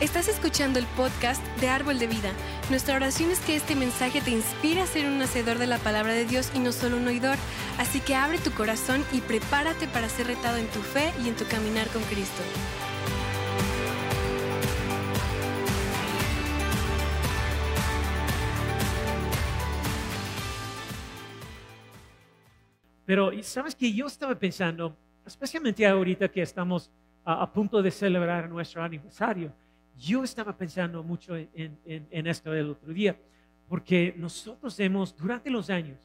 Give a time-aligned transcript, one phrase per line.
[0.00, 2.30] Estás escuchando el podcast de Árbol de Vida.
[2.70, 6.12] Nuestra oración es que este mensaje te inspire a ser un hacedor de la palabra
[6.12, 7.36] de Dios y no solo un oidor.
[7.78, 11.34] Así que abre tu corazón y prepárate para ser retado en tu fe y en
[11.34, 12.44] tu caminar con Cristo.
[23.04, 24.96] Pero sabes que yo estaba pensando,
[25.26, 26.88] especialmente ahorita que estamos
[27.24, 29.52] a, a punto de celebrar nuestro aniversario,
[29.98, 33.16] yo estaba pensando mucho en, esto el otro día,
[33.68, 35.98] porque nosotros hemos, durante los años,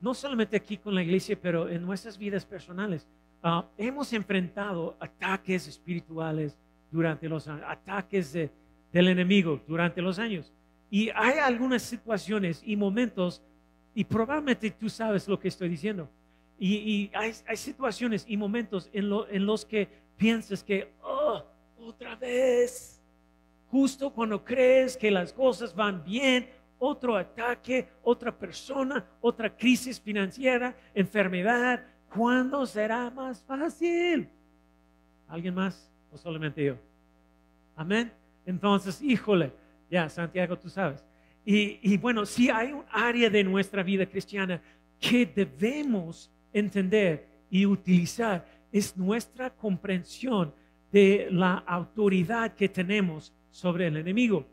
[0.00, 3.06] no solamente aquí con la iglesia, pero en nuestras vidas personales,
[3.42, 6.56] ah, hemos enfrentado ataques espirituales
[6.90, 10.52] durante los años, ataques del enemigo durante los años.
[10.90, 13.42] Y hay algunas situaciones y momentos,
[13.94, 16.08] y probablemente tú sabes lo que estoy diciendo,
[16.60, 21.44] y, hay, situaciones y momentos en, en los que piensas que, oh,
[21.78, 22.97] otra vez,
[23.70, 30.74] Justo cuando crees que las cosas van bien, otro ataque, otra persona, otra crisis financiera,
[30.94, 31.84] enfermedad.
[32.14, 34.28] ¿Cuándo será más fácil?
[35.26, 36.76] ¿Alguien más o solamente yo?
[37.76, 38.10] Amén.
[38.46, 39.52] Entonces, híjole,
[39.90, 41.04] ya, Santiago, tú sabes.
[41.44, 44.60] Y, bueno, si hay un área de nuestra vida cristiana
[45.00, 50.52] que debemos entender y utilizar, es nuestra comprensión
[50.92, 54.46] de la autoridad que tenemos sobre el enemigo,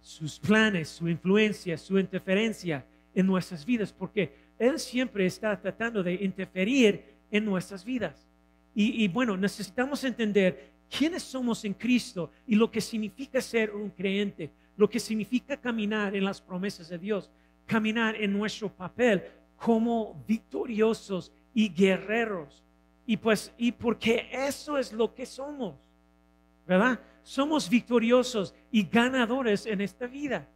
[0.00, 6.14] sus planes, su influencia, su interferencia en nuestras vidas, porque Él siempre está tratando de
[6.14, 8.24] interferir en nuestras vidas.
[8.72, 14.52] Y, bueno, necesitamos entender quiénes somos en Cristo y lo que significa ser un creyente,
[14.76, 17.28] lo que significa caminar en las promesas de Dios,
[17.66, 19.24] caminar en nuestro papel
[19.56, 22.62] como victoriosos y guerreros.
[23.04, 25.74] Y pues, y porque eso es lo que somos,
[26.64, 27.00] ¿verdad?
[27.28, 30.48] Somos victoriosos y ganadores en esta vida.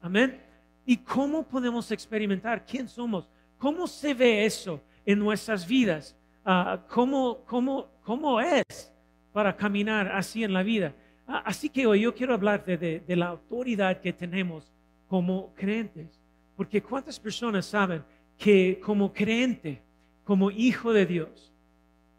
[0.00, 0.40] Amén.
[0.86, 3.28] ¿Y cómo podemos experimentar quién somos?
[3.58, 6.16] ¿Cómo se ve eso en nuestras vidas?
[6.44, 8.92] Ah, ¿cómo, cómo, cómo, es
[9.32, 10.94] para caminar así en la vida?
[11.26, 14.72] Ah, así que hoy yo quiero hablar de, de la autoridad que tenemos
[15.08, 16.20] como creyentes.
[16.56, 18.04] Porque ¿cuántas personas saben
[18.38, 19.82] que como creyente,
[20.22, 21.49] como hijo de Dios,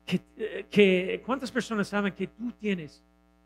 [0.05, 3.03] que, cuántas personas saben que tú tienes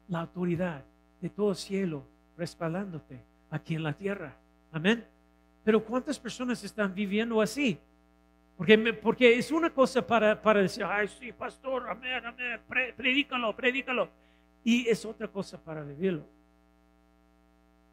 [0.08, 0.84] la autoridad
[1.22, 2.04] de todo el cielo
[2.38, 4.36] respaldándote aquí en la tierra.
[4.72, 5.06] Amén.
[5.64, 7.78] Pero cuántas personas están viviendo así.
[8.58, 12.60] Porque, porque es una cosa para, para decir, ay, sí, pastor, amén, amén,
[12.96, 14.10] predícalo, predícalo.
[14.64, 16.24] Y es otra cosa para vivirlo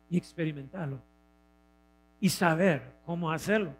[0.08, 1.00] y experimentarlo
[2.20, 3.74] y saber cómo hacerlo.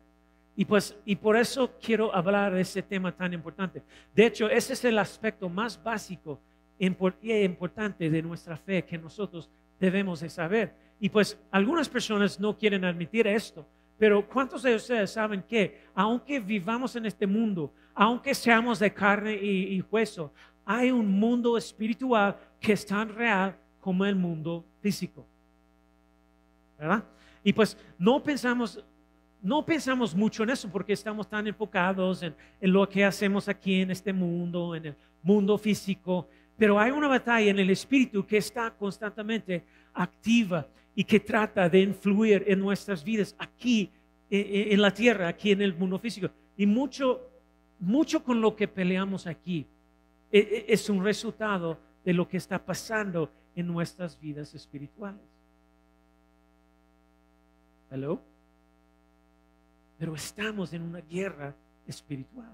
[0.54, 3.82] Y pues, y por eso quiero hablar de ese tema tan importante.
[4.14, 6.40] De hecho, ese es el aspecto más básico
[6.78, 9.48] y importante de nuestra fe que nosotros
[9.78, 10.74] debemos de saber.
[10.98, 13.66] Y pues algunas personas no quieren admitir esto,
[13.98, 19.34] pero ¿cuántos de ustedes saben que aunque vivamos en este mundo, aunque seamos de carne
[19.34, 20.32] y, y hueso,
[20.64, 25.24] hay un mundo espiritual que es tan real como el mundo físico?
[26.78, 27.04] ¿Verdad?
[27.44, 28.84] Y pues no pensamos
[29.42, 33.91] no pensamos mucho en eso porque estamos tan enfocados en, lo que hacemos aquí en
[33.91, 38.70] este mundo, en el mundo físico, pero hay una batalla en el espíritu que está
[38.70, 39.64] constantemente
[39.94, 43.91] activa y que trata de influir en nuestras vidas aquí
[44.31, 46.31] e, e, en la tierra, aquí en el mundo físico.
[46.56, 47.28] Y mucho,
[47.81, 49.66] mucho con lo que peleamos aquí
[50.31, 55.20] e, es un resultado de lo que está pasando en nuestras vidas espirituales.
[57.91, 58.31] Hello
[60.02, 61.54] pero estamos en una guerra
[61.86, 62.50] espiritual.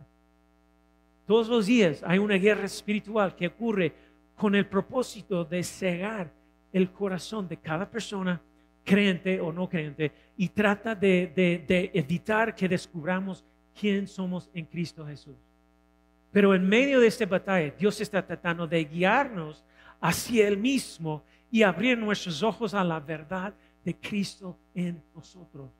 [1.26, 3.94] Todos los días hay una guerra espiritual que ocurre
[4.36, 6.30] con el propósito de cegar
[6.74, 8.38] el corazón de cada persona,
[8.84, 11.32] creyente o no creyente, y trata de,
[11.94, 13.42] evitar que descubramos
[13.80, 15.38] quién somos en Cristo Jesús.
[16.30, 19.64] Pero en medio de esta batalla, Dios está tratando de guiarnos
[20.02, 25.77] hacia Él mismo y abrir nuestros ojos a la verdad de Cristo en nosotros.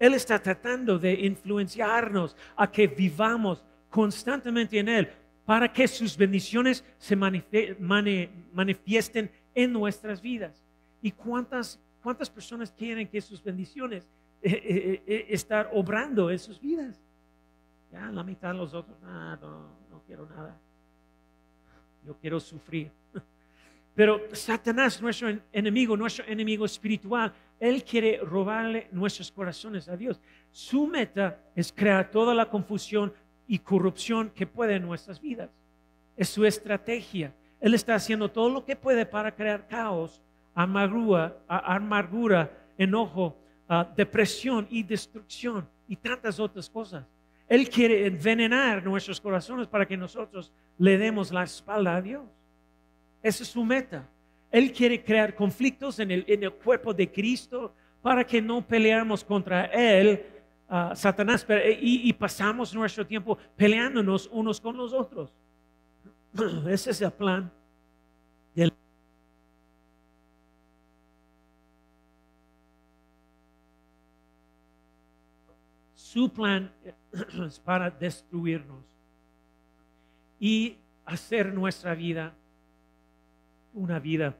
[0.00, 5.12] Él está tratando de influenciarnos a que vivamos constantemente en Él
[5.44, 10.64] para que sus bendiciones se manifiesten en nuestras vidas.
[11.02, 14.08] ¿Y cuántas, cuántas personas quieren que sus bendiciones
[14.42, 16.98] eh, eh, eh, estén obrando en sus vidas?
[17.92, 19.36] Ya la mitad de los otros, no,
[19.90, 20.58] no quiero nada.
[22.06, 22.90] Yo quiero sufrir.
[23.94, 30.20] Pero Satanás, nuestro enemigo, nuestro enemigo espiritual, él quiere robarle nuestros corazones a Dios.
[30.50, 33.12] Su meta es crear toda la confusión
[33.46, 35.50] y corrupción que puede en nuestras vidas.
[36.16, 37.34] Es su estrategia.
[37.60, 40.22] Él está haciendo todo lo que puede para crear caos,
[40.54, 43.36] amargura, amargura enojo,
[43.94, 47.04] depresión y destrucción y tantas otras cosas.
[47.46, 52.24] Él quiere envenenar nuestros corazones para que nosotros le demos la espalda a Dios.
[53.22, 54.08] Esa es su meta.
[54.50, 60.24] Él quiere crear conflictos en el, cuerpo de Cristo para que no peleamos contra Él,
[60.68, 65.32] ah, Satanás, pero- y, y pasamos nuestro tiempo peleándonos unos con los otros.
[66.68, 67.50] Ese es el plan.
[76.12, 76.72] Su plan
[77.46, 78.84] es para destruirnos
[80.40, 82.34] y hacer nuestra vida
[83.74, 84.36] una vida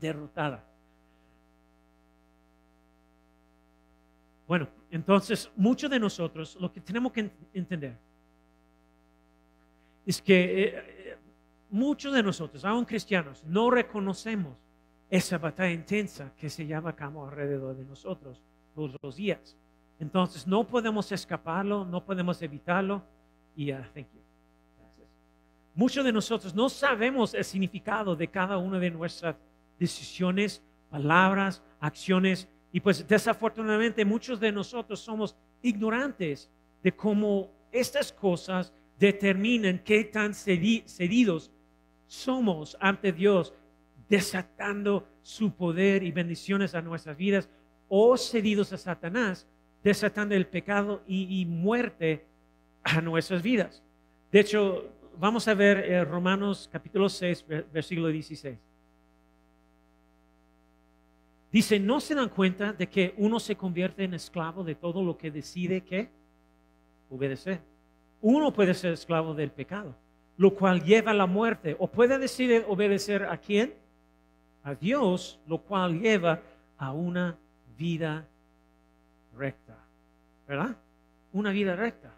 [0.00, 0.64] derrotada.
[4.46, 7.96] Bueno, entonces muchos de nosotros lo que tenemos que en- entender
[10.06, 11.18] es que eh, eh,
[11.70, 14.56] muchos de nosotros, aún cristianos, no reconocemos
[15.10, 18.40] esa batalla intensa que se llama camo alrededor de nosotros
[18.74, 19.56] todos los días.
[19.98, 23.02] Entonces no podemos escaparlo, no podemos evitarlo.
[23.56, 24.25] Y ah, thank you.
[25.76, 29.36] Muchos de nosotros no sabemos el significado de cada una de nuestras
[29.78, 32.48] decisiones, palabras, acciones.
[32.72, 36.50] Y pues desafortunadamente muchos de nosotros somos ignorantes
[36.82, 41.50] de cómo estas cosas determinan qué tan cedi- cedidos
[42.06, 43.52] somos ante Dios,
[44.08, 47.50] desatando su poder y bendiciones a nuestras vidas,
[47.88, 49.46] o cedidos a Satanás,
[49.84, 52.24] desatando el pecado y muerte
[52.82, 53.82] a nuestras vidas.
[54.32, 54.88] De hecho,
[55.18, 58.58] vamos a ver eh, Romanos capítulo 6, ver- versículo 16.
[61.52, 65.16] Dice, ¿no se dan cuenta de que uno se convierte en esclavo de todo lo
[65.16, 66.10] que decide que
[67.10, 67.60] obedecer?
[68.20, 69.94] Uno puede ser esclavo del pecado,
[70.36, 73.74] lo cual lleva a la muerte, o puede decidir obedecer a quién?
[74.64, 76.40] A Dios, lo cual lleva
[76.76, 77.38] a una
[77.78, 78.26] vida
[79.36, 79.78] recta,
[80.46, 80.76] ¿verdad?
[81.32, 82.12] Una vida recta.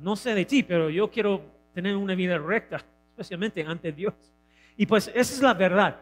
[0.00, 1.42] No sé de ti, pero yo quiero
[1.74, 4.14] tener una vida recta, especialmente ante Dios.
[4.76, 6.00] Y pues esa es la verdad.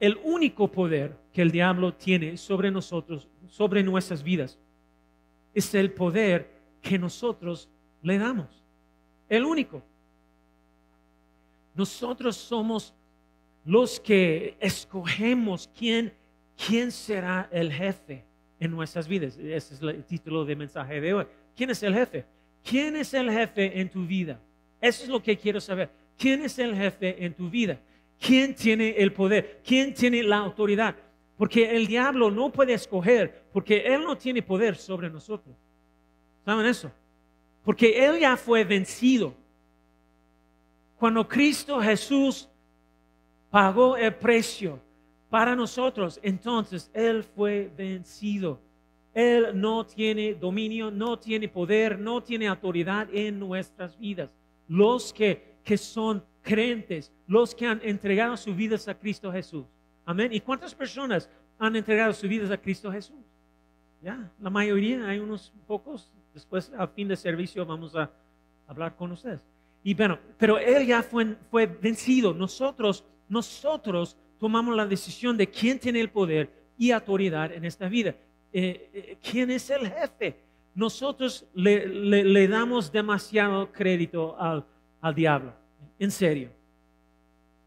[0.00, 4.58] El único poder que el diablo tiene sobre nosotros, sobre nuestras vidas,
[5.52, 7.68] es el poder que nosotros
[8.02, 8.62] le damos.
[9.28, 9.82] El único.
[11.74, 12.94] Nosotros somos
[13.64, 16.12] los que escogemos quién,
[16.66, 18.24] quién será el jefe
[18.60, 19.36] en nuestras vidas.
[19.38, 21.26] Ese es el título del mensaje de hoy.
[21.56, 22.26] ¿Quién es el jefe?
[22.68, 24.40] ¿Quién es el jefe en tu vida?
[24.80, 25.90] Eso es lo que quiero saber.
[26.18, 27.78] ¿Quién es el jefe en tu vida?
[28.18, 29.60] ¿Quién tiene el poder?
[29.64, 30.96] ¿Quién tiene la autoridad?
[31.36, 35.54] Porque el diablo no puede escoger, porque él no tiene poder sobre nosotros.
[36.44, 36.90] ¿Saben eso?
[37.64, 39.34] Porque él ya fue vencido.
[40.98, 42.48] Cuando Cristo Jesús
[43.50, 44.80] pagó el precio
[45.28, 48.60] para nosotros, entonces Él fue vencido.
[49.14, 54.28] Él no tiene dominio, no tiene poder, no tiene autoridad en nuestras vidas.
[54.68, 59.64] Los que, que son creyentes, los que han entregado sus vidas a Cristo Jesús.
[60.04, 60.32] Amén.
[60.32, 63.16] ¿Y cuántas personas han entregado sus vidas a Cristo Jesús?
[64.02, 66.12] Ya, la mayoría, hay unos pocos.
[66.34, 68.10] Después, al fin del servicio, vamos a
[68.66, 69.40] hablar con ustedes.
[69.82, 72.34] Y bueno, pero él ya fue, fue vencido.
[72.34, 78.14] Nosotros, nosotros tomamos la decisión de quién tiene el poder y autoridad en esta vida.
[78.56, 80.36] Eh, eh, ¿Quién es el jefe?
[80.76, 84.64] Nosotros le, le- le damos demasiado crédito al,
[85.00, 85.52] al diablo.
[85.98, 86.50] En serio.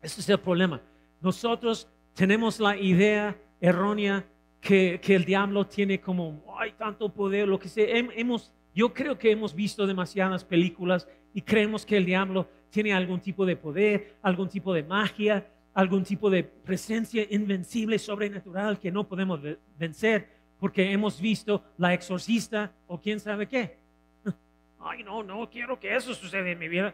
[0.02, 0.82] Ese es el problema.
[1.22, 4.26] Nosotros tenemos la idea errónea
[4.62, 7.86] que, que el diablo tiene como, hay tanto poder, lo que sea.
[7.94, 12.94] Hem- Hemos, yo creo que hemos visto demasiadas películas y creemos que el diablo tiene
[12.94, 18.92] algún tipo de poder, algún tipo de magia, algún tipo de presencia invencible, sobrenatural que
[18.92, 23.78] no podemos ve- vencer porque hemos visto la exorcista o quién sabe qué.
[24.80, 26.94] Ay, no, no quiero que eso suceda en mi vida.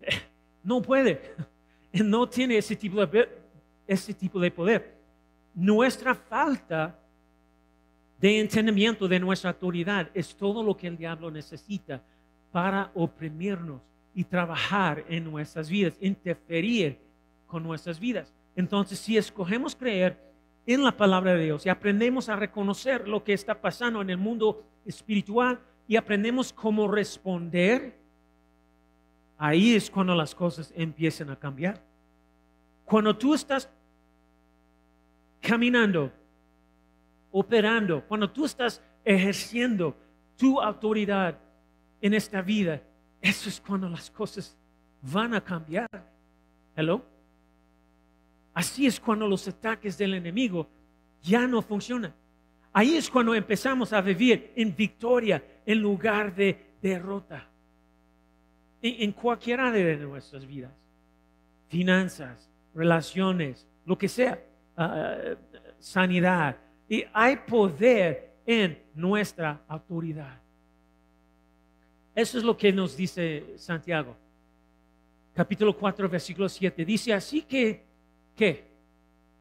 [0.64, 1.34] No puede.
[1.92, 3.28] No tiene ese tipo de,
[3.86, 4.94] ese tipo de poder.
[5.54, 6.98] Nuestra falta
[8.20, 12.02] de entendimiento de nuestra autoridad es todo lo que el diablo necesita
[12.52, 13.80] para oprimirnos
[14.14, 16.98] y trabajar en nuestras vidas, interferir
[17.46, 18.32] con nuestras vidas.
[18.54, 20.27] Entonces, si escogemos creer
[20.74, 24.18] en la palabra de Dios y aprendemos a reconocer lo que está pasando en el
[24.18, 27.98] mundo espiritual y aprendemos cómo responder,
[29.38, 31.82] ahí es cuando las cosas empiezan a cambiar.
[32.84, 33.70] Cuando tú estás
[35.40, 36.12] caminando,
[37.32, 39.96] operando, cuando tú estás ejerciendo
[40.36, 41.38] tu autoridad
[42.02, 42.82] en esta vida,
[43.22, 44.54] eso es cuando las cosas
[45.00, 45.88] van a cambiar.
[46.76, 47.17] Hello.
[48.58, 50.66] Así es cuando los ataques del enemigo
[51.22, 52.12] ya no funcionan.
[52.72, 57.48] Ahí es cuando empezamos a vivir en victoria en lugar de derrota.
[58.82, 60.72] En, en cualquier área de nuestras vidas.
[61.68, 64.42] Finanzas, relaciones, lo que sea.
[64.76, 65.36] ah,
[65.78, 66.56] sanidad.
[66.88, 70.36] Y hay poder en nuestra autoridad.
[72.12, 74.16] Eso es lo que nos dice Santiago.
[75.32, 76.84] Capítulo 4, versículo 7.
[76.84, 77.86] Dice así que,
[78.38, 78.64] ¿qué?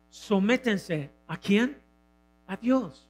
[0.10, 1.78] Sométense a quién?
[2.48, 3.08] A Dios.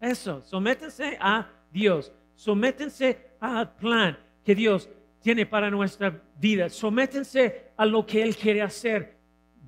[0.00, 2.12] Eso, sométense a Dios.
[2.36, 4.88] Sométense al plan que Dios
[5.20, 6.68] tiene para nuestra vida.
[6.68, 9.16] Sométense a lo que Él quiere hacer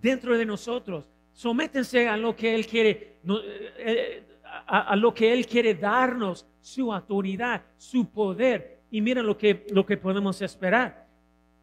[0.00, 1.08] dentro de nosotros.
[1.32, 4.24] Sométense a lo que Él quiere, eh, eh,
[4.66, 8.80] a, a lo que Él quiere darnos, su autoridad, su poder.
[8.90, 11.06] Y miren lo que, lo que podemos esperar.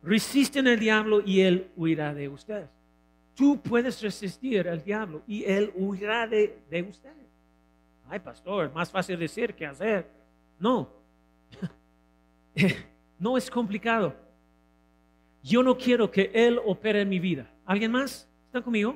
[0.03, 2.80] Resisten al diablo y Él huirá de ustedes.
[3.35, 6.57] Tú puedes resistir al diablo y Él huirá de,
[6.89, 7.15] ustedes.
[8.09, 10.05] Ay, pastor, más fácil decir que hacer.
[10.59, 10.89] No,
[13.19, 14.13] no es complicado.
[15.43, 17.50] Yo no quiero que Él opere en mi vida.
[17.65, 18.27] ¿Alguien más?
[18.47, 18.95] ¿Están conmigo?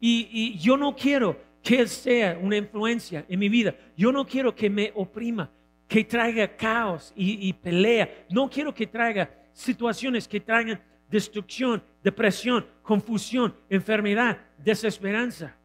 [0.00, 3.74] Y, y yo no quiero que Él sea una influencia en mi vida.
[3.96, 5.50] Yo no quiero que me oprima,
[5.86, 8.26] que traiga caos y, y pelea.
[8.30, 10.80] No quiero que traiga situaciones que traigan
[11.10, 15.56] destrucción, depresión, confusión, enfermedad, desesperanza.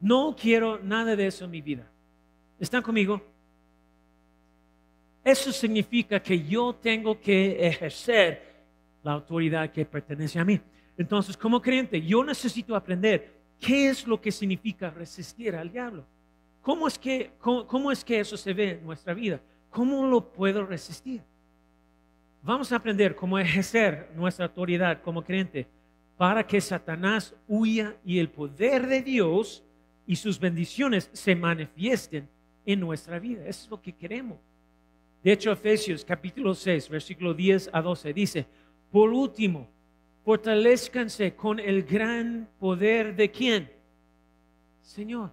[0.00, 1.90] No quiero nada de eso en mi vida.
[2.58, 3.22] ¿Están conmigo?
[5.24, 8.54] Eso significa que yo tengo que ejercer
[9.02, 10.60] la autoridad que pertenece a mí.
[10.96, 16.04] Entonces, como creyente, yo necesito aprender qué es lo que significa resistir al diablo.
[16.60, 19.40] ¿Cómo es que, cómo, cómo es que eso se ve en nuestra vida?
[19.70, 21.22] ¿Cómo lo puedo resistir?
[22.44, 25.66] Vamos a aprender cómo ejercer nuestra autoridad como creyente
[26.18, 29.64] para que Satanás huya y el poder de Dios
[30.06, 32.28] y sus bendiciones se manifiesten
[32.66, 33.46] en nuestra vida.
[33.46, 34.38] Eso es lo que queremos.
[35.22, 38.46] De hecho, Efesios capítulo 6, versículo 10 a 12 dice,
[38.92, 39.66] por último,
[40.22, 43.70] fortalezcanse con el gran poder de quién?
[44.82, 45.30] Señor.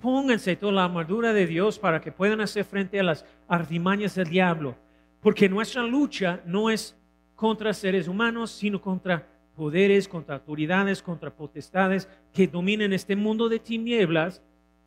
[0.00, 4.28] Pónganse toda la armadura de Dios para que puedan hacer frente a las artimañas del
[4.28, 4.76] diablo.
[5.20, 6.96] Porque nuestra lucha no es
[7.36, 13.58] contra seres humanos, sino contra poderes, contra autoridades, contra potestades que dominan este mundo de
[13.58, 14.42] tinieblas,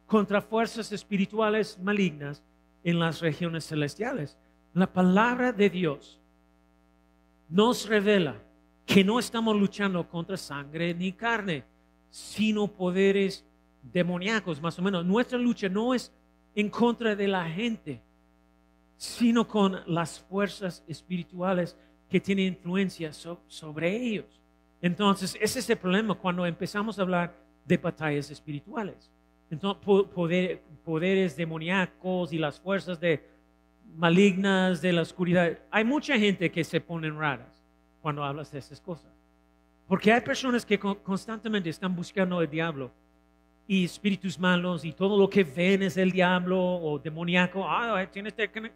[0.07, 2.43] contra fuerzas espirituales malignas
[2.83, 4.37] en las regiones celestiales.
[4.73, 6.19] La palabra de Dios
[7.49, 8.35] nos revela
[8.85, 11.63] que no estamos luchando contra sangre ni carne,
[12.09, 13.45] sino poderes
[13.81, 15.05] demoníacos, más o menos.
[15.05, 16.11] Nuestra lucha no es
[16.55, 18.01] en contra de la gente,
[19.03, 21.75] sino con las fuerzas espirituales
[22.10, 24.39] que tienen influencia so- sobre ellos.
[24.81, 29.12] Entonces, ese es el problema cuando empezamos a hablar de batallas espirituales.
[29.51, 33.22] Entonces, po- poder- poderes demoníacos y las fuerzas de
[33.98, 35.60] malignas de la oscuridad.
[35.69, 37.62] Hay mucha gente que se ponen raras
[38.01, 39.12] cuando hablas de esas cosas.
[39.86, 42.89] Porque hay personas que con- constantemente están buscando el diablo
[43.67, 47.65] y espíritus malos y todo lo que ven es el diablo o demoníaco.
[47.67, 48.72] Ah, tienes, que-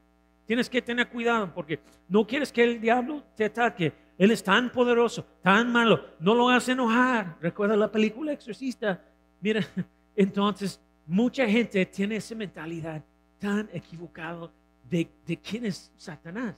[0.48, 3.94] tienes que tener cuidado porque no quieres que el diablo te ataque.
[4.18, 7.38] Él es tan poderoso, tan malo, no lo hagas enojar.
[7.40, 9.04] Recuerda la película Exorcista.
[9.42, 9.62] Mira,
[10.16, 13.04] entonces mucha gente tiene esa mentalidad
[13.38, 14.50] tan equivocada
[14.90, 16.56] de, de quién es Satanás.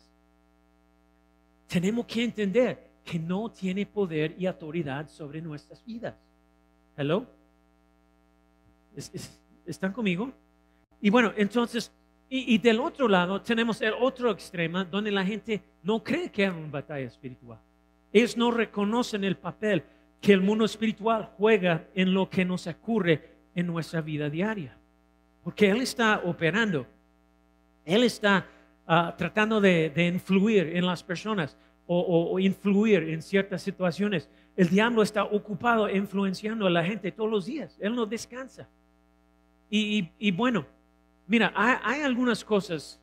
[1.67, 6.15] Tenemos que entender que no tiene poder y autoridad sobre nuestras vidas.
[6.96, 7.25] Hello.
[8.96, 10.31] ¿Es- es- ¿Están conmigo?
[11.01, 11.91] Y bueno, entonces,
[12.30, 16.44] y, y del otro lado tenemos el otro extremo donde la gente no cree que
[16.46, 17.60] es una batalla espiritual.
[18.14, 19.84] Ellos no reconocen el papel
[20.22, 24.76] que el mundo espiritual juega en lo que nos ocurre en nuestra vida diaria.
[25.44, 26.86] Porque Él está operando.
[27.86, 28.46] Él está
[28.86, 31.58] ah, tratando de, de influir en las personas
[31.88, 34.30] o, o- o influir en ciertas situaciones.
[34.56, 37.76] El diablo está ocupado influenciando a la gente todos los días.
[37.80, 38.68] Él no descansa.
[39.70, 40.66] Y, y- y bueno,
[41.30, 43.00] mira, hay, algunas cosas.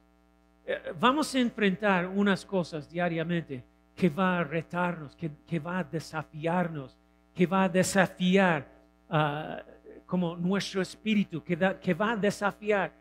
[0.66, 3.62] eh, vamos a enfrentar unas cosas diariamente
[3.94, 6.98] que va a retarnos, que, que va a desafiarnos,
[7.34, 8.66] que va a desafiar
[9.08, 9.62] ah,
[10.04, 12.92] como nuestro espíritu, que, da- que va a desafiar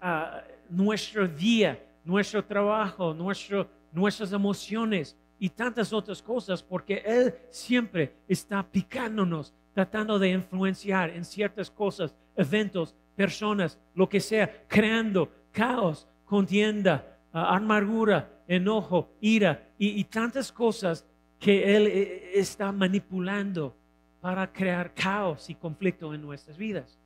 [0.00, 8.12] ah, nuestro día, nuestro trabajo, nuestro, nuestras emociones y tantas otras cosas, porque Él siempre
[8.26, 16.08] está picándonos, tratando de influenciar en ciertas cosas, eventos, personas, lo que sea, creando caos,
[16.24, 21.04] contienda, ah, amargura, enojo, ira y, y tantas cosas
[21.38, 23.74] que Él eh, está manipulando
[24.20, 26.96] para crear caos y conflicto en nuestras vidas.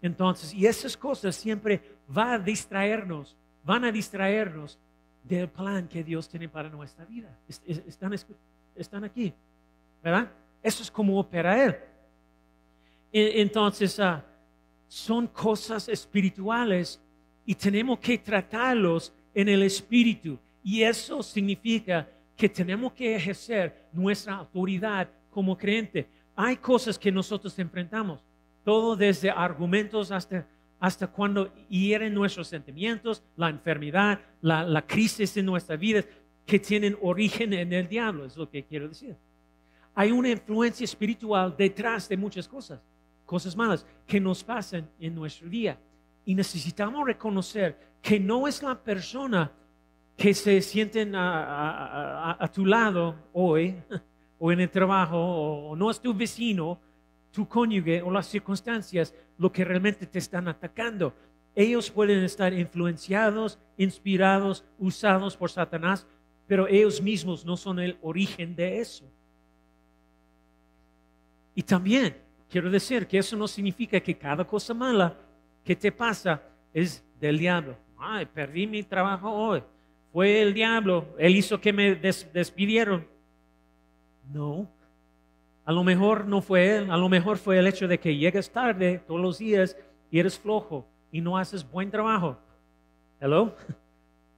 [0.00, 4.78] Entonces, y esas cosas siempre van a distraernos, van a distraernos
[5.24, 7.36] del plan que Dios tiene para nuestra vida.
[7.66, 8.14] Están,
[8.76, 9.34] están aquí,
[10.02, 10.30] ¿verdad?
[10.62, 11.76] Eso es como opera Él.
[13.12, 14.24] E, entonces, ah,
[14.90, 17.00] son cosas espirituales
[17.46, 20.36] y tenemos que tratarlos en el espíritu.
[20.64, 26.08] Y eso significa que tenemos que ejercer nuestra autoridad como creyente.
[26.34, 28.24] Hay cosas que nosotros enfrentamos,
[28.64, 30.44] todo desde argumentos hasta,
[30.80, 36.02] hasta cuando hieren nuestros sentimientos, la enfermedad, la, la crisis en nuestra vida,
[36.44, 39.14] que tienen origen en el diablo, es lo que quiero decir.
[39.94, 42.80] Hay una influencia espiritual detrás de muchas cosas,
[43.30, 45.78] cosas malas que nos pasan en nuestro día.
[46.24, 49.52] Y necesitamos reconocer que no es la persona
[50.16, 53.76] que se sienten a, tu lado hoy,
[54.40, 56.80] o en el trabajo, o, no es tu vecino,
[57.30, 61.14] tu cónyuge o las circunstancias lo que realmente te están atacando.
[61.54, 66.04] Ellos pueden estar influenciados, inspirados, usados por Satanás,
[66.48, 69.04] pero ellos mismos no son el origen de eso.
[71.54, 72.16] Y también
[72.50, 75.16] quiero decir que eso no significa que cada cosa mala
[75.64, 76.42] que te pasa
[76.72, 77.76] es del diablo.
[77.98, 79.62] Ay, perdí mi trabajo hoy
[80.12, 83.06] fue el diablo, él hizo que me despidieron.
[84.32, 84.68] No,
[85.64, 88.50] a lo mejor no fue él, a lo mejor fue el hecho de que llegas
[88.50, 89.76] tarde todos los días
[90.10, 92.38] y eres flojo y no haces buen trabajo.
[93.20, 93.54] Hello?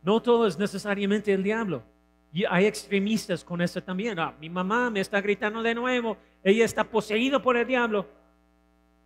[0.05, 1.85] No todo es necesariamente el diablo.
[2.33, 4.19] Y hay extremistas con eso también.
[4.19, 8.07] Ah, mi mamá me está gritando de nuevo, ella está poseída por el diablo.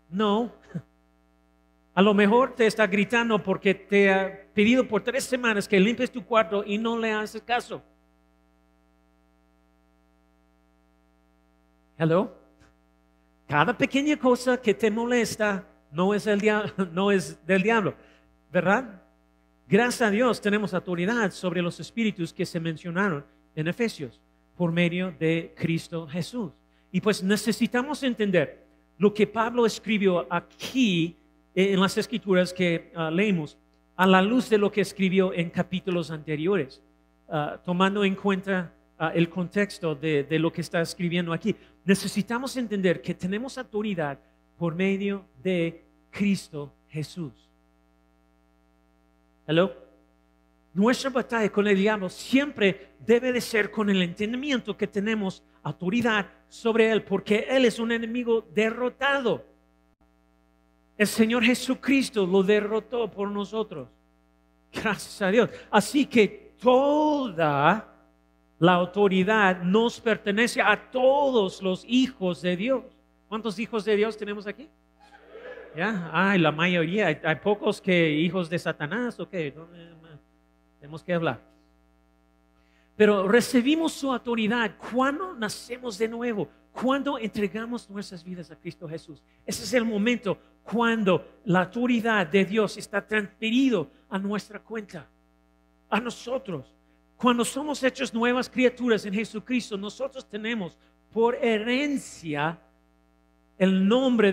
[0.08, 0.52] No,
[1.94, 6.10] a lo mejor te está gritando porque te ha pedido por tres semanas que limpies
[6.10, 7.82] tu cuarto y no le haces caso.
[11.98, 12.32] Hello.
[13.48, 16.42] Cada pequeña cosa que te molesta no es, el
[16.92, 17.94] no es del diablo,
[18.52, 19.02] ¿verdad?
[19.68, 23.24] Gracias a Dios tenemos autoridad sobre los espíritus que se mencionaron
[23.54, 24.20] en Efesios
[24.56, 26.52] por medio de Cristo Jesús.
[26.92, 28.64] Y pues necesitamos entender
[28.96, 31.16] lo que Pablo escribió aquí
[31.54, 33.58] en las escrituras que ah, leemos
[33.96, 36.82] a la luz de lo que escribió en capítulos anteriores,
[37.28, 41.56] ah, tomando en cuenta ah, el contexto de, lo que está escribiendo aquí.
[41.84, 44.18] Necesitamos entender que tenemos autoridad
[44.56, 47.45] por medio de Cristo Jesús.
[49.46, 49.72] Hello.
[50.74, 56.26] Nuestra batalla con el diablo siempre debe de ser con el entendimiento que tenemos autoridad
[56.48, 59.44] sobre él, porque él es un enemigo derrotado.
[60.98, 63.88] El Señor Jesucristo lo derrotó por nosotros.
[64.72, 65.50] Gracias a Dios.
[65.70, 67.94] Así que toda
[68.58, 72.84] la autoridad nos pertenece a todos los hijos de Dios.
[73.28, 74.68] ¿Cuántos hijos de Dios tenemos aquí?
[75.76, 76.10] ¿Ya?
[76.12, 77.08] Ay, la mayoría.
[77.22, 79.20] Hay, pocos que hijos de Satanás.
[79.20, 79.34] Ok,
[80.80, 81.40] tenemos que hablar.
[82.96, 89.22] Pero recibimos su autoridad cuando nacemos de nuevo, cuando entregamos nuestras vidas a Cristo Jesús.
[89.44, 95.06] Ese es el momento cuando la autoridad de Dios está transferido a nuestra cuenta,
[95.90, 96.72] a nosotros.
[97.18, 100.78] Cuando somos hechos nuevas criaturas en Jesucristo, nosotros tenemos
[101.12, 102.58] por herencia
[103.58, 104.32] el nombre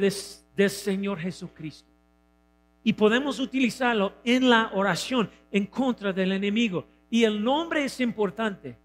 [0.56, 1.90] del Señor Jesucristo.
[2.84, 6.86] Y podemos utilizarlo en la oración en contra del enemigo.
[7.10, 8.76] Y el nombre es importante,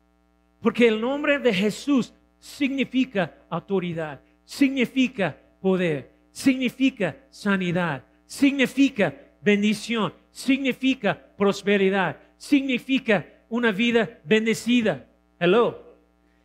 [0.61, 12.16] porque el nombre de Jesús significa autoridad, significa poder significa sanidad, significa bendición, significa prosperidad,
[12.37, 15.04] significa una vida bendecida.
[15.40, 15.96] Hello.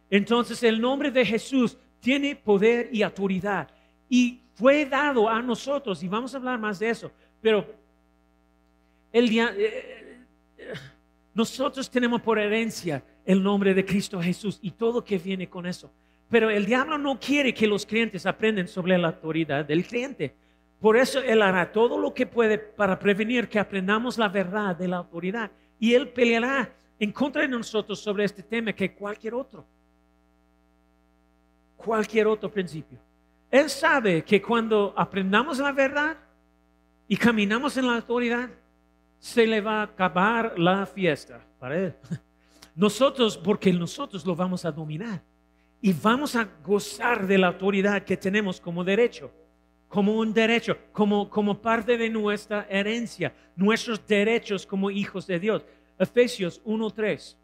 [0.09, 3.67] Entonces el nombre de Jesús tiene poder y autoridad
[4.13, 7.65] y fue dado a nosotros y vamos a hablar más de eso, pero
[9.11, 9.55] el eh,
[10.55, 10.73] eh,
[11.33, 15.91] nosotros tenemos por herencia el nombre de Cristo Jesús y todo que viene con eso.
[16.29, 20.35] Pero el diablo no quiere que los clientes aprendan sobre la autoridad del cliente.
[20.79, 24.89] Por eso Él hará todo lo que puede para prevenir que aprendamos la verdad de
[24.89, 25.49] la autoridad.
[25.79, 29.65] Y Él peleará en contra de nosotros sobre este tema que cualquier otro.
[31.75, 32.99] Cualquier otro principio.
[33.53, 36.17] Él sabe que cuando aprendamos la verdad
[37.07, 38.49] y caminamos en la autoridad,
[39.19, 41.95] se le va a acabar la fiesta para Él.
[42.75, 45.21] Nosotros, porque nosotros lo vamos a dominar
[45.79, 49.29] y vamos a gozar de la autoridad que tenemos como derecho,
[49.87, 55.63] como un derecho, como, como parte de nuestra herencia, nuestros derechos como hijos de Dios.
[55.99, 57.35] Efesios 1.3,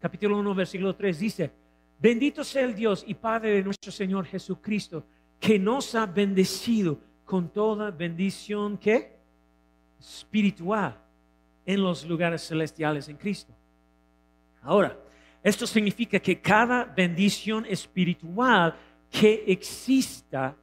[0.00, 1.50] capítulo 1, versículo 3 dice,
[1.98, 5.04] Bendito sea el Dios y Padre de nuestro Señor Jesucristo,
[5.40, 9.16] que nos ha bendecido con toda bendición que
[9.98, 11.00] espiritual
[11.64, 13.52] en los lugares celestiales en Cristo.
[14.62, 14.96] Ahora,
[15.42, 18.76] esto significa que cada bendición espiritual
[19.10, 20.54] que exista,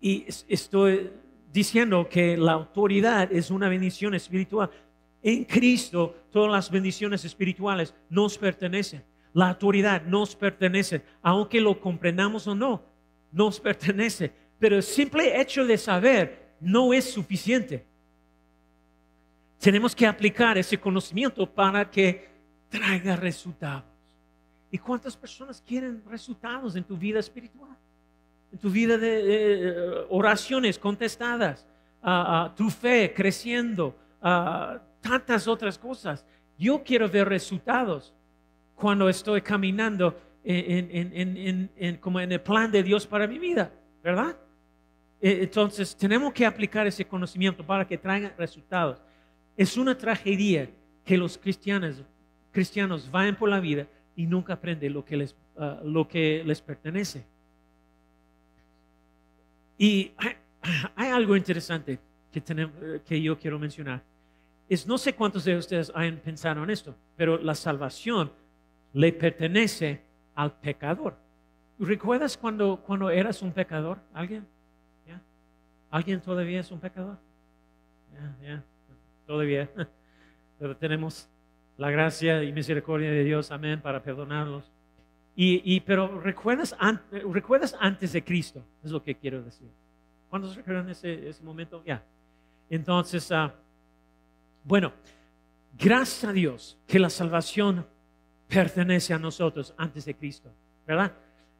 [0.00, 1.12] y estoy
[1.52, 4.70] diciendo que la autoridad es una bendición espiritual,
[5.22, 9.04] en Cristo todas las bendiciones espirituales nos pertenecen.
[9.32, 12.82] La autoridad nos pertenece, aunque lo comprendamos o no,
[13.32, 14.32] nos pertenece.
[14.58, 17.84] Pero el simple hecho de saber no es suficiente.
[19.58, 22.28] Tenemos que aplicar ese conocimiento para que
[22.68, 23.84] traiga resultados.
[24.70, 27.76] ¿Y cuántas personas quieren resultados en tu vida espiritual?
[28.52, 31.66] En tu vida de oraciones contestadas,
[32.56, 33.96] tu fe creciendo,
[35.00, 36.24] tantas otras cosas.
[36.58, 38.14] Yo quiero ver resultados
[38.74, 44.36] cuando estoy caminando en, como en el plan de Dios para mi vida, ¿verdad?
[45.20, 49.02] E, entonces, tenemos que aplicar ese conocimiento para que traiga resultados.
[49.56, 50.70] Es una tragedia
[51.04, 52.04] que los cristianos,
[52.52, 56.60] cristianos vayan por la vida y nunca aprenden lo que les, ah, lo que les
[56.60, 57.24] pertenece.
[59.78, 61.98] Y hay, algo interesante
[62.32, 64.02] que, tenemos, que yo quiero mencionar.
[64.68, 68.32] Es, no sé cuántos de ustedes han pensado en esto, pero la salvación
[68.92, 70.05] le pertenece
[70.36, 71.16] al pecador.
[71.78, 73.98] ¿Recuerdas cuando, cuando eras un pecador?
[74.14, 74.46] ¿Alguien?
[75.90, 77.16] ¿Alguien todavía es un pecador?
[79.26, 79.70] Todavía.
[80.58, 81.28] Pero tenemos
[81.76, 84.70] la gracia y misericordia de Dios, amén, para perdonarlos.
[85.38, 86.74] Y, pero ¿recuerdas,
[87.30, 88.64] ¿recuerdas antes de Cristo?
[88.82, 89.68] Es lo que quiero decir.
[90.30, 91.82] ¿Cuántos recuerdan ese, ese momento?
[91.84, 92.02] Ya.
[92.70, 93.50] Entonces, uh,
[94.64, 94.94] bueno,
[95.78, 97.86] gracias a Dios que la salvación
[98.48, 100.50] pertenece a nosotros antes de Cristo,
[100.86, 101.12] ¿verdad?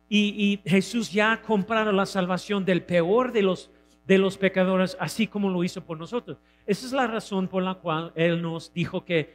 [0.08, 5.64] Y, Jesús ya ha comprado la salvación del peor de los, pecadores, así como lo
[5.64, 6.38] hizo por nosotros.
[6.64, 9.34] Esa es la razón por la cual Él nos dijo que,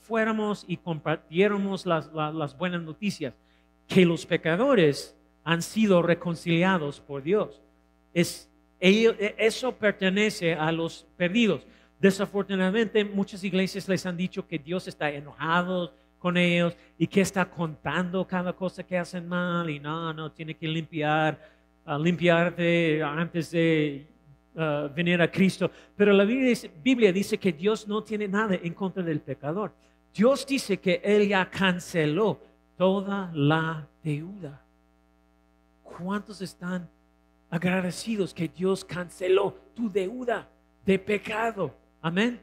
[0.00, 3.34] fuéramos y compartiéramos las, buenas noticias,
[3.86, 7.62] que los pecadores han sido reconciliados por Dios.
[8.12, 11.64] Es, eso pertenece a los perdidos.
[12.00, 17.48] Desafortunadamente, muchas iglesias les han dicho que Dios está enojado con ellos y que está
[17.48, 21.38] contando cada cosa que hacen mal y no, no, tiene que limpiar,
[21.86, 24.06] uh, limpiarte antes de
[24.54, 25.70] uh, venir a Cristo.
[25.96, 29.72] Pero la Biblia dice, Biblia dice que Dios no tiene nada en contra del pecador.
[30.12, 32.40] Dios dice que Él ya canceló
[32.76, 34.60] toda la deuda.
[35.82, 36.88] ¿Cuántos están
[37.50, 40.48] agradecidos que Dios canceló tu deuda
[40.84, 41.74] de pecado?
[42.02, 42.40] Amén.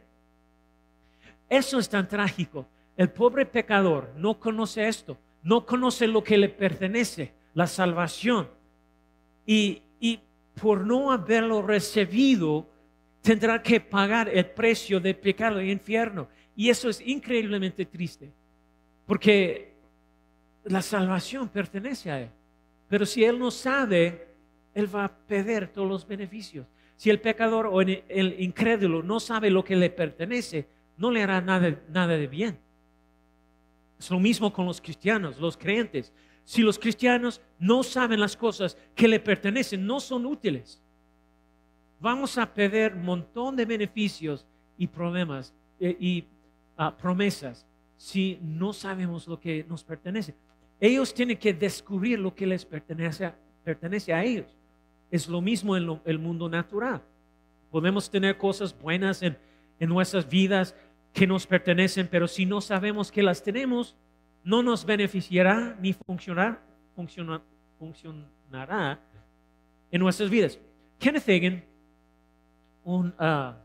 [1.50, 2.66] Eso es tan trágico.
[2.98, 8.50] El pobre pecador no conoce esto, no conoce lo que le pertenece, la salvación.
[9.46, 9.82] Y,
[10.62, 12.66] por no haberlo recibido,
[13.22, 16.30] tendrá que pagar el precio del pecado y infierno.
[16.56, 18.32] Y eso es increíblemente triste,
[19.06, 19.74] porque
[20.64, 22.30] la salvación pertenece a Él.
[22.88, 24.30] Pero si Él no sabe,
[24.74, 26.66] Él va a perder todos los beneficios.
[26.96, 31.42] Si el pecador o el incrédulo no sabe lo que le pertenece, no le hará
[31.42, 32.58] nada, nada de bien.
[34.00, 36.12] Es lo mismo con los cristianos, los creyentes.
[36.44, 40.82] Si los cristianos no saben las cosas que le pertenecen, no son útiles.
[42.00, 44.46] Vamos a perder un montón de beneficios
[44.78, 46.26] y problemas eh, y
[46.78, 47.66] ah, promesas
[47.98, 50.36] si no sabemos lo que nos pertenece.
[50.80, 53.32] Ellos tienen que descubrir lo que les pertenece,
[53.64, 54.48] pertenece a ellos.
[55.10, 57.02] Es lo mismo en el mundo natural.
[57.72, 59.38] Podemos tener cosas buenas en,
[59.80, 60.76] nuestras vidas
[61.16, 63.96] que nos pertenecen, pero si no sabemos que las tenemos,
[64.44, 66.62] no nos beneficiará ni funcionará,
[67.80, 69.00] funcionará
[69.90, 70.60] en nuestras vidas.
[71.00, 71.64] Kenneth Hagin,
[72.84, 73.56] un, ah,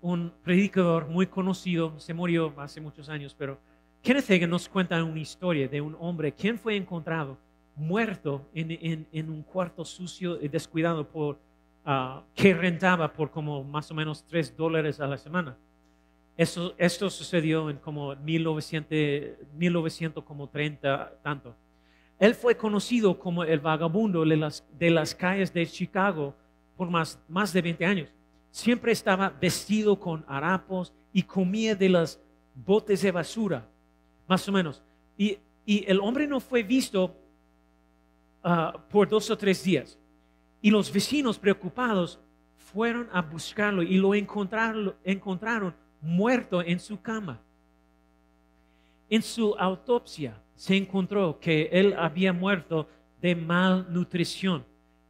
[0.00, 3.60] un predicador muy conocido, se murió hace muchos años, pero
[4.02, 7.38] Kenneth Hagin nos cuenta una historia de un hombre quien fue encontrado
[7.76, 11.38] muerto en, un cuarto sucio y descuidado por,
[11.84, 15.56] ah, que rentaba por como más o menos tres dólares a la semana.
[16.36, 21.54] Eso, esto sucedió en como 1900, 1930 tanto.
[22.18, 26.34] Él fue conocido como el vagabundo de las, de las calles de Chicago
[26.76, 28.10] por más, más de 20 años.
[28.50, 32.20] Siempre estaba vestido con harapos y comía de las
[32.54, 33.68] botes de basura,
[34.26, 34.82] más o menos.
[35.16, 37.14] Y, y el hombre no fue visto
[38.48, 39.98] Ah, por dos o tres días.
[40.62, 42.20] Y los vecinos preocupados
[42.54, 45.74] fueron a buscarlo y lo encontraron, encontraron
[46.06, 47.40] muerto en su cama.
[49.08, 52.88] En su autopsia se encontró que él había muerto
[53.20, 54.64] de malnutrición,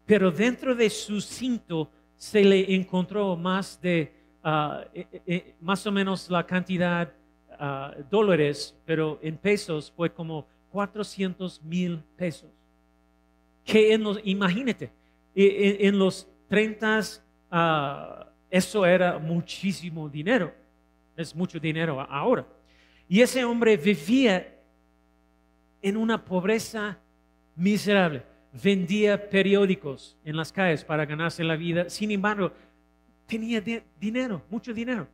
[0.04, 4.12] pero dentro de su cinto se le encontró más de
[4.94, 7.12] eh, más o menos la cantidad
[7.58, 12.48] ah, dólares, pero en pesos fue como 400 mil pesos.
[13.64, 14.92] Que en los, imagínate,
[15.34, 17.00] e- en, en los 30
[17.50, 20.54] ah, eso era muchísimo dinero,
[21.16, 22.46] es mucho dinero ahora.
[23.08, 24.54] Y ese hombre vivía
[25.82, 26.98] en una pobreza
[27.54, 28.22] miserable.
[28.52, 31.88] Vendía periódicos en las calles para ganarse la vida.
[31.90, 32.52] Sin embargo,
[33.26, 35.06] tenía di- dinero, mucho dinero.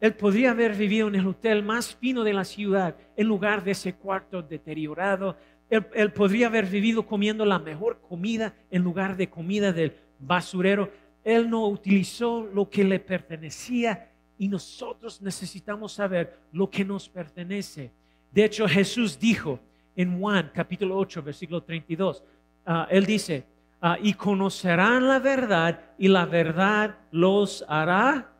[0.00, 3.70] Él podría haber vivido en el hotel más fino de la ciudad en lugar de
[3.72, 5.36] ese cuarto deteriorado.
[5.68, 10.90] Él podría haber vivido comiendo la mejor comida en lugar de comida del basurero.
[11.24, 17.90] Él no utilizó lo que le pertenecía y nosotros necesitamos saber lo que nos pertenece.
[18.30, 19.58] De hecho, Jesús dijo
[19.94, 22.22] en Juan capítulo 8, versículo 32,
[22.66, 23.46] ah, Él dice,
[23.80, 28.30] ah, y conocerán la verdad y la verdad los hará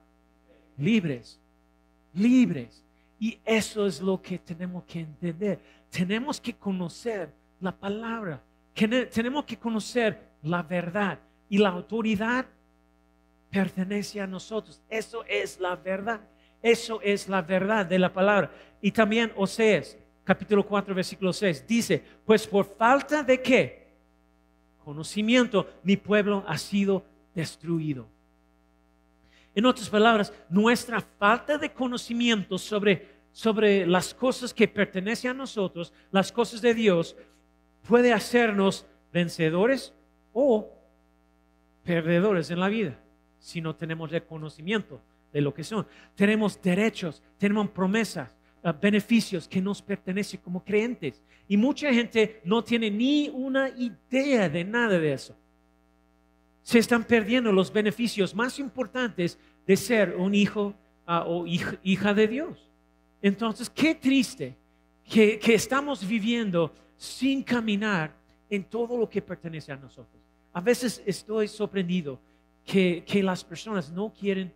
[0.76, 1.40] libres,
[2.12, 2.82] libres.
[3.18, 5.58] Y eso es lo que tenemos que entender.
[5.90, 8.42] Tenemos que conocer la palabra,
[8.74, 12.44] tenemos que conocer la verdad y la autoridad
[13.56, 14.82] pertenece a nosotros.
[14.86, 16.20] Eso es la verdad.
[16.62, 18.50] Eso es la verdad de la palabra.
[18.82, 23.86] Y también Oseas, capítulo 4, versículo 6, dice, pues por falta de qué?
[24.84, 27.02] Conocimiento, mi pueblo ha sido
[27.34, 28.06] destruido.
[29.54, 35.94] En otras palabras, nuestra falta de conocimiento sobre, sobre las cosas que pertenecen a nosotros,
[36.10, 37.16] las cosas de Dios,
[37.88, 39.94] puede hacernos vencedores
[40.34, 40.70] o
[41.84, 42.98] perdedores en la vida
[43.38, 45.00] si no tenemos el conocimiento
[45.32, 45.86] de lo que son.
[46.14, 51.22] Tenemos derechos, tenemos promesas, ah, beneficios que nos pertenecen como creyentes.
[51.48, 55.36] Y mucha gente no tiene ni una idea de nada de eso.
[56.62, 60.74] Se están perdiendo los beneficios más importantes de ser un hijo
[61.06, 62.70] ah, o hija, hija de Dios.
[63.22, 64.56] Entonces, qué triste
[65.04, 68.14] que, que estamos viviendo sin caminar
[68.48, 70.22] en todo lo que pertenece a nosotros.
[70.52, 72.18] A veces estoy sorprendido
[72.66, 74.52] que, que las personas no quieren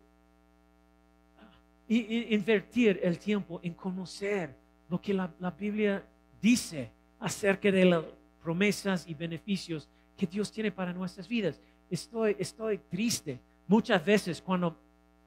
[1.89, 4.55] invertir el tiempo en conocer
[4.89, 6.05] lo que la, la Biblia
[6.41, 8.05] dice acerca de las
[8.43, 11.61] promesas y beneficios que Dios tiene para nuestras vidas.
[11.91, 14.77] Estoy, estoy triste muchas veces cuando,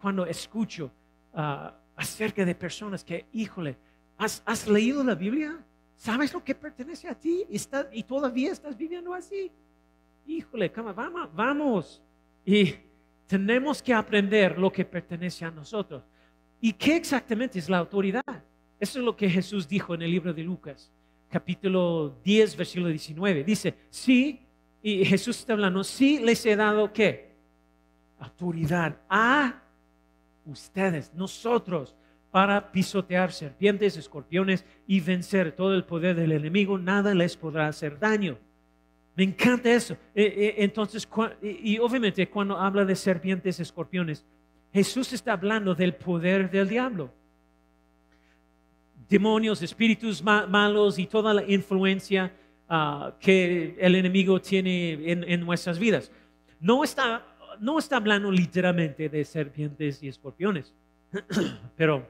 [0.02, 0.92] cuando escucho
[1.34, 3.76] ah, acerca de personas que, híjole,
[4.18, 5.58] ¿has, has leído la Biblia?
[5.98, 7.46] ¿Sabes lo que pertenece a ti?
[7.50, 9.52] Está- y todavía estás viviendo así.
[10.26, 12.02] Híjole, cama, vamos, vamos.
[12.46, 12.76] Y
[13.28, 16.04] tenemos que aprender lo que pertenece a nosotros.
[16.60, 18.24] ¿Y qué exactamente es la autoridad?
[18.80, 20.92] Eso es lo que Jesús dijo en el libro de Lucas,
[21.30, 23.44] capítulo 10, versículo 19.
[23.44, 24.42] Dice, sí,
[24.82, 27.32] y Jesús está hablando, sí les he dado qué?
[28.20, 29.62] Autoridad a
[30.46, 31.96] ustedes, nosotros,
[32.32, 36.78] para pisotear serpientes, escorpiones y vencer todo el poder del enemigo.
[36.78, 38.38] Nada les podrá hacer daño.
[39.16, 39.94] Me encanta eso.
[40.16, 41.08] Eh, eh, entonces,
[41.42, 44.26] y, obviamente cuando habla de serpientes, escorpiones,
[44.72, 47.12] Jesús está hablando del poder del diablo.
[49.08, 52.34] Demonios, espíritus ma- malos y toda la influencia
[52.68, 56.12] ah, que el enemigo tiene en, nuestras vidas.
[56.60, 57.24] No está,
[57.60, 60.74] no está hablando literalmente de serpientes y escorpiones,
[61.78, 62.08] pero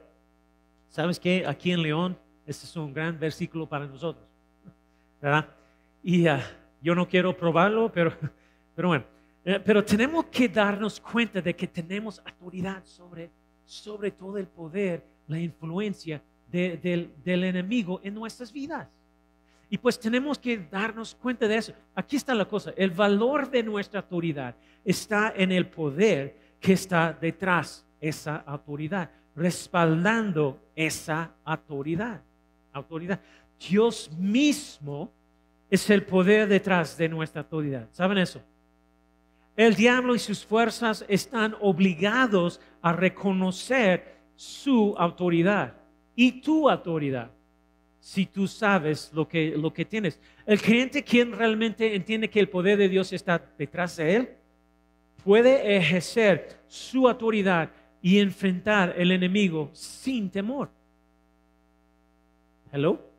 [0.88, 1.44] ¿sabes qué?
[1.46, 4.24] Aquí en León, este es un gran versículo para nosotros,
[5.20, 5.48] ¿verdad?
[6.02, 6.42] Y ah,
[6.84, 8.12] yo no quiero probarlo, pero,
[8.76, 9.04] pero bueno,
[9.44, 13.30] eh, pero tenemos que darnos cuenta de que tenemos autoridad sobre,
[13.64, 18.86] sobre todo el poder, la influencia de- del, del enemigo en nuestras vidas.
[19.70, 21.72] Y pues tenemos que darnos cuenta de eso.
[21.94, 27.12] Aquí está la cosa, el valor de nuestra autoridad está en el poder que está
[27.18, 32.22] detrás esa autoridad, respaldando esa autoridad.
[32.72, 33.20] Autoridad.
[33.68, 35.10] Dios mismo
[35.74, 37.88] es el poder detrás de nuestra autoridad.
[37.90, 38.40] ¿Saben eso?
[39.56, 45.74] El diablo y sus fuerzas están obligados a reconocer su autoridad
[46.14, 47.30] y tu autoridad.
[47.98, 50.20] Si tú sabes lo que, lo que tienes.
[50.46, 54.28] El creyente quien realmente entiende que el poder de Dios está detrás de él,
[55.24, 60.70] puede ejercer su autoridad y enfrentar el enemigo sin temor.
[62.70, 63.13] Hello?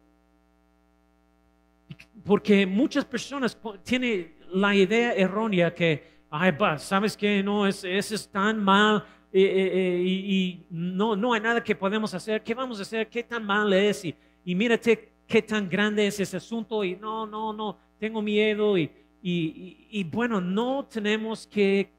[2.26, 8.16] Porque muchas personas tienen la idea errónea que, ay, va, sabes que no, es, eso
[8.16, 12.42] es tan mal eh, eh, eh, y, no, no hay nada que podemos hacer.
[12.42, 13.10] ¿Qué vamos a hacer?
[13.10, 14.06] ¿Qué tan mal es?
[14.06, 18.76] Y, y mírate qué tan grande es ese asunto y no, no, no, tengo miedo
[18.76, 18.90] y,
[19.22, 21.92] y, bueno, no tenemos que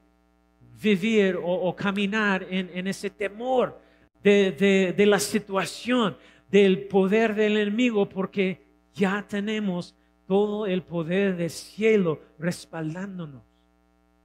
[0.81, 3.79] vivir o, caminar en, en, ese temor
[4.23, 6.17] de, de la situación,
[6.49, 9.93] del poder del enemigo, porque ya tenemos
[10.27, 13.41] todo el poder del cielo respaldándonos.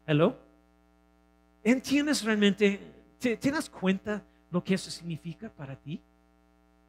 [0.07, 0.37] ¿Hello?
[1.63, 2.81] ¿Entiendes realmente?
[3.19, 6.01] ¿Te, ¿Te, das cuenta lo que eso significa para ti?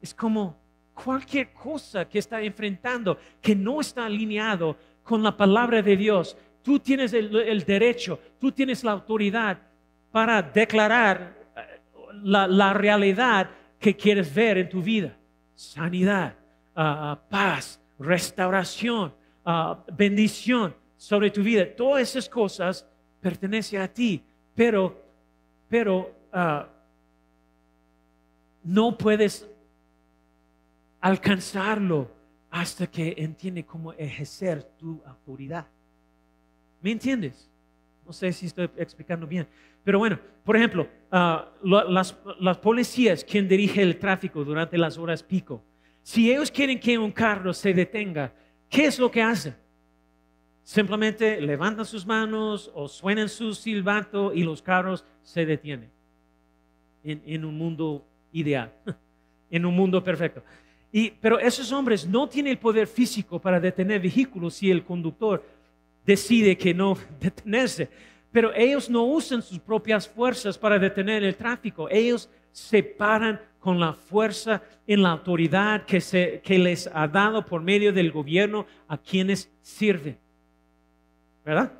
[0.02, 0.56] Es como
[0.92, 6.36] cualquier cosa que está enfrentando que no está alineado con la palabra de Dios.
[6.62, 9.58] Tú tienes el, derecho, tú tienes la autoridad
[10.10, 11.80] para declarar eh,
[12.22, 15.14] la, realidad que quieres ver en tu vida.
[15.54, 16.34] Sanidad,
[16.74, 19.12] uh, paz, restauración,
[19.44, 21.66] uh, bendición sobre tu vida.
[21.76, 22.86] Todas esas cosas
[23.20, 24.22] pertenecen a ti,
[24.54, 25.00] pero,
[25.68, 26.64] pero uh,
[28.62, 29.48] no puedes
[31.00, 32.10] alcanzarlo
[32.50, 35.66] hasta que entiende cómo ejercer tu autoridad.
[36.80, 37.50] ¿Me entiendes?
[38.06, 39.46] No sé si estoy explicando bien.
[39.82, 45.22] Pero bueno, por ejemplo, uh, las, las, policías, quien dirige el tráfico durante las horas
[45.22, 45.62] pico,
[46.04, 48.30] si ellos quieren que un carro se detenga,
[48.68, 49.56] ¿qué es lo que hacen?
[50.62, 55.90] Simplemente levantan sus manos o suenan su silbato y los carros se detienen.
[57.02, 58.70] En, un mundo ideal,
[59.50, 60.42] en un mundo perfecto.
[60.92, 65.42] Y, pero esos hombres no tienen el poder físico para detener vehículos si el conductor
[66.04, 67.88] decide que no detenerse.
[68.30, 71.88] Pero ellos no usan sus propias fuerzas para detener el tráfico.
[71.88, 77.46] Ellos se paran con la fuerza en la autoridad que, se, que les ha dado
[77.46, 80.18] por medio del gobierno a quienes sirven.
[81.42, 81.72] ¿Verdad?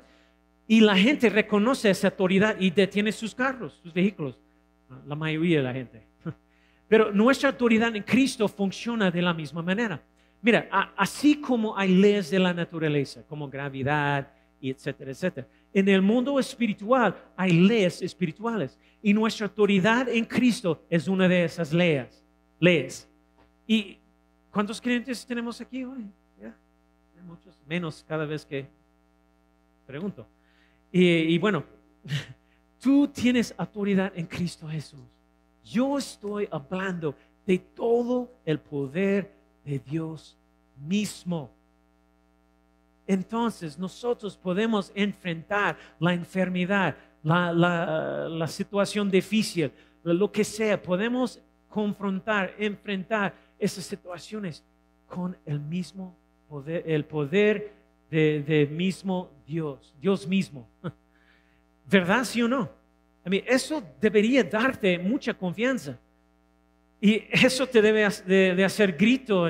[0.67, 4.41] Y la gente reconoce esa autoridad y detiene sus carros, sus vehículos.
[5.05, 6.01] La mayoría de la gente.
[6.87, 10.01] Pero nuestra autoridad en Cristo funciona de la misma manera.
[10.41, 10.67] Mira,
[10.97, 14.27] así como hay leyes de la naturaleza, como gravedad,
[14.59, 15.47] y etcétera, etcétera.
[15.75, 21.43] En el mundo espiritual hay leyes espirituales y nuestra autoridad en Cristo es una de
[21.43, 22.23] esas leyes.
[22.61, 23.05] leyes.
[23.67, 23.97] ¿Y
[24.51, 26.05] cuántos creyentes tenemos aquí hoy?
[26.41, 26.55] ¿Ya?
[27.27, 28.65] Muchos, menos cada vez que
[29.85, 30.25] pregunto.
[30.93, 31.65] Y, y bueno,
[32.81, 35.01] tú tienes autoridad en Cristo Jesús.
[35.61, 39.29] Yo estoy hablando de todo el poder
[39.65, 40.37] de Dios
[40.87, 41.51] mismo.
[43.07, 49.71] Entonces nosotros podemos enfrentar la enfermedad, la, situación difícil,
[50.03, 50.81] lo que sea.
[50.81, 54.63] Podemos confrontar, enfrentar esas situaciones
[55.07, 56.15] con el mismo
[56.47, 57.73] poder, el poder
[58.09, 60.67] de, de mismo Dios, Dios mismo.
[61.85, 62.69] ¿Verdad, sí o no?
[63.47, 65.97] eso debería darte mucha confianza.
[67.01, 69.47] Y eso te debe de, hacer grito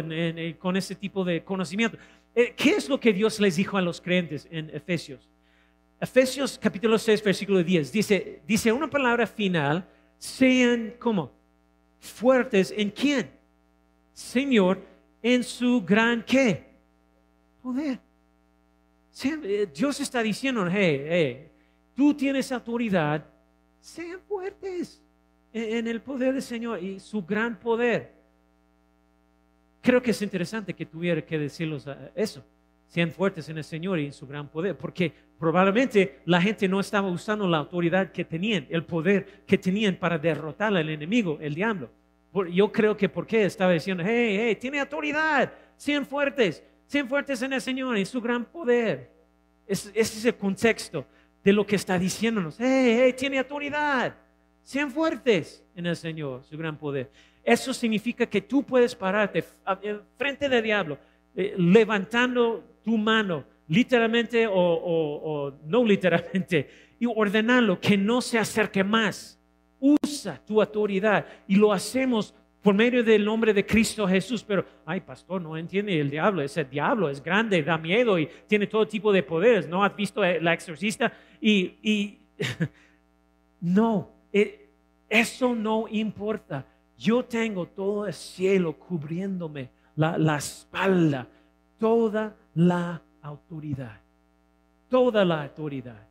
[0.59, 1.97] con ese tipo de conocimiento.
[2.35, 5.29] Eh, ¿Qué es lo que Dios les dijo a los creyentes en Efesios?
[5.99, 7.91] Efesios capítulo 6, versículo 10.
[7.91, 11.31] Dice, dice una palabra final, sean como
[11.99, 13.31] fuertes en quién?
[14.11, 14.83] Señor,
[15.23, 16.65] en su gran qué?
[17.63, 17.99] Poder.
[19.23, 21.47] Eh, Dios está diciendo, hey, hey,
[21.95, 23.25] tú tienes autoridad
[23.85, 24.99] sean fuertes
[25.53, 28.14] en el poder del Señor y su gran poder.
[29.85, 32.43] Creo que es interesante que tuviera que decirles eso.
[32.87, 36.79] Sean fuertes en el Señor y en su gran poder, porque probablemente la gente no
[36.79, 41.53] estaba usando la autoridad que tenían, el poder que tenían para derrotar al enemigo, el
[41.53, 41.91] diablo.
[42.51, 47.53] Yo creo que porque estaba diciendo, hey, hey, tiene autoridad, sean fuertes, sean fuertes en
[47.53, 49.11] el Señor y su gran poder.
[49.67, 51.05] ese es el contexto
[51.43, 52.55] de lo que está diciéndonos.
[52.57, 54.15] Hey, hey, tiene autoridad.
[54.63, 57.11] Sean fuertes en el Señor, su gran poder.
[57.45, 59.43] Eso significa que tú puedes pararte
[60.17, 60.97] frente del diablo,
[61.35, 66.67] eh, levantando tu mano, literalmente o, no literalmente,
[66.99, 69.39] y ordenarlo que no se acerque más.
[69.79, 72.33] Usa tu autoridad y lo hacemos
[72.63, 74.43] por medio del nombre de Cristo Jesús.
[74.43, 76.41] Pero, ay, pastor, no entiende el diablo.
[76.41, 79.67] Ese diablo es grande, da miedo y tiene todo tipo de poderes.
[79.67, 81.13] ¿No has visto la exorcista?
[81.39, 82.17] Y,
[83.61, 84.67] no, eh,
[85.07, 86.65] eso no importa.
[86.97, 91.27] Yo tengo todo el cielo cubriéndome, la, espalda,
[91.77, 93.99] toda la autoridad.
[94.89, 96.07] Toda la autoridad.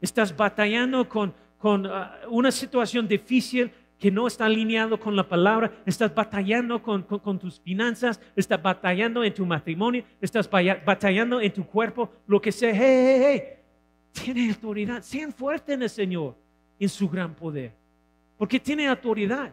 [0.00, 5.72] Estás batallando con, con ah, una situación difícil que no está alineado con la palabra,
[5.84, 7.04] estás batallando con,
[7.38, 12.70] tus finanzas, estás batallando en tu matrimonio, estás batallando en tu cuerpo, lo que sea,
[12.72, 13.42] hey, hey, hey,
[14.12, 16.36] tiene autoridad, sean fuertes en el Señor,
[16.78, 17.72] en su gran poder,
[18.36, 19.52] porque tiene autoridad.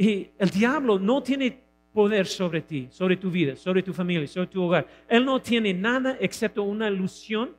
[0.00, 1.60] Y el diablo no tiene
[1.92, 4.86] poder sobre ti, sobre tu vida, sobre tu familia, sobre tu hogar.
[5.06, 7.54] Él no tiene nada excepto una ilusión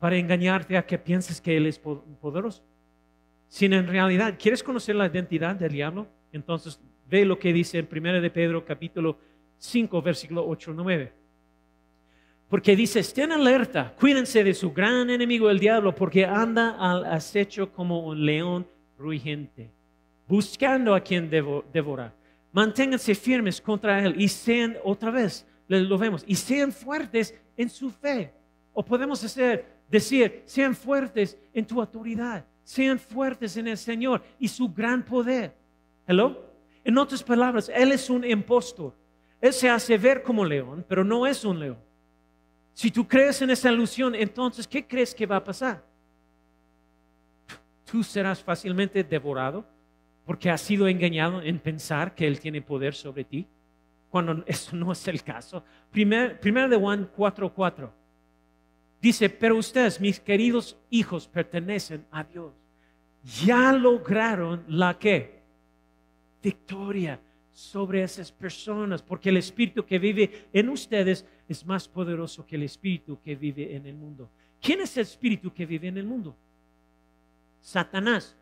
[0.00, 2.64] para engañarte a que pienses que Él es poderoso.
[3.46, 6.08] Sino en realidad, ¿quieres conocer la identidad del diablo?
[6.32, 9.16] Entonces ve lo que dice en 1 de Pedro capítulo
[9.58, 11.12] 5, versículo 8 9.
[12.48, 17.70] Porque dice, estén alerta, cuídense de su gran enemigo el diablo, porque anda al acecho
[17.70, 18.66] como un león
[18.98, 19.70] rugiente,
[20.26, 22.14] buscando a quien devorar.
[22.52, 27.90] Manténganse firmes contra él y sean, otra vez, lo vemos, y sean fuertes en su
[27.90, 28.32] fe.
[28.74, 34.48] O podemos hacer, decir, sean fuertes en tu autoridad, sean fuertes en el Señor y
[34.48, 35.54] su gran poder.
[36.06, 36.50] Hello?
[36.84, 38.94] En otras palabras, Él es un impostor.
[39.40, 41.78] Él se hace ver como león, pero no es un león.
[42.74, 45.84] Si tú crees en esa ilusión, entonces, ¿qué crees que va a pasar?
[47.84, 49.66] Tú serás fácilmente devorado
[50.24, 53.46] porque has sido engañado en pensar que Él tiene poder sobre ti,
[54.10, 55.64] cuando eso no es el caso.
[55.90, 57.90] Primero, de Juan 4:4
[59.00, 62.52] dice, pero ustedes, mis queridos hijos, pertenecen a Dios.
[63.44, 65.42] Ya lograron la que?
[66.42, 67.20] Victoria
[67.52, 72.62] sobre esas personas, porque el Espíritu que vive en ustedes es más poderoso que el
[72.62, 74.30] Espíritu que vive en el mundo.
[74.60, 76.36] ¿Quién es el Espíritu que vive en el mundo?
[77.60, 78.36] Satanás,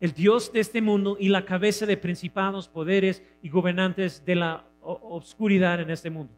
[0.00, 4.64] el Dios de este mundo y la cabeza de principados, poderes y gobernantes de la
[4.82, 6.32] oscuridad en este mundo.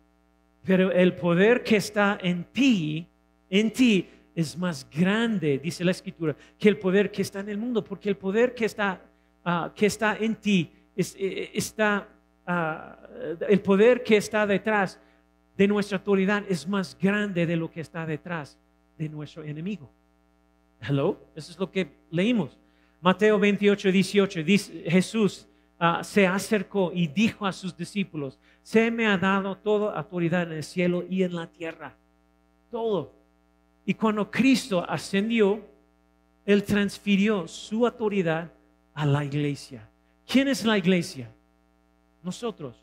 [0.64, 3.06] Pero el poder que está en ti,
[3.50, 7.59] en ti, es más grande, dice la Escritura, que el poder que está en el
[7.59, 9.00] mundo, porque el poder que está,
[9.44, 12.06] ah, que está en ti es, eh, está
[12.50, 12.96] Ah,
[13.46, 14.98] el poder que está detrás
[15.54, 18.59] de nuestra autoridad es más grande de lo que está detrás
[18.96, 19.90] de nuestro enemigo.
[20.80, 22.56] Hello, eso es lo que leímos.
[23.01, 25.46] Mateo 28, 18, dice, Jesús
[25.78, 30.53] ah, se acercó y dijo a sus discípulos, se me ha dado toda autoridad en
[30.53, 31.96] el cielo y en la tierra.
[32.70, 33.12] Todo.
[33.84, 35.64] Y cuando Cristo ascendió,
[36.44, 38.53] Él transfirió su autoridad
[38.94, 39.88] a la iglesia.
[40.26, 41.30] ¿Quién es la iglesia?
[42.22, 42.76] nosotros.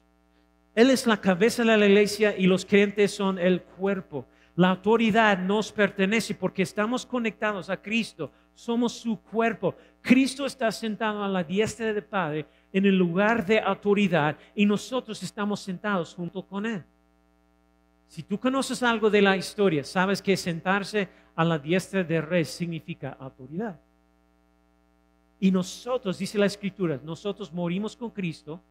[0.74, 4.26] Él es la cabeza de la iglesia y los creyentes son el cuerpo.
[4.56, 8.32] La autoridad nos pertenece porque estamos conectados a Cristo.
[8.56, 9.76] Somos su cuerpo.
[10.02, 15.22] Cristo está sentado a la diestra del Padre en el lugar de autoridad y nosotros
[15.22, 16.84] estamos sentados junto con Él.
[18.08, 22.46] Si tú conoces algo de la historia, sabes que sentarse a la diestra del rey
[22.46, 23.80] significa autoridad.
[25.40, 28.62] Y nosotros, dice la Escritura, nosotros morimos con Cristo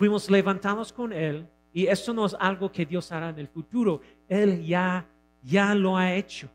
[0.00, 4.00] fuimos levantados con Él y esto no es algo que Dios hará en el futuro.
[4.26, 5.06] Él ya,
[5.42, 6.48] ya lo ha hecho.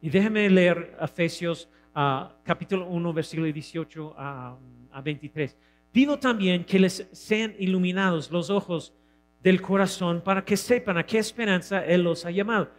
[0.00, 1.68] Y déjeme leer Efesios
[2.42, 4.56] capítulo 1, versículo 18 a,
[4.92, 5.56] a 23.
[5.92, 8.92] Pido también que les sean iluminados los ojos
[9.42, 12.70] del corazón para que sepan a qué esperanza Él los ha llamado.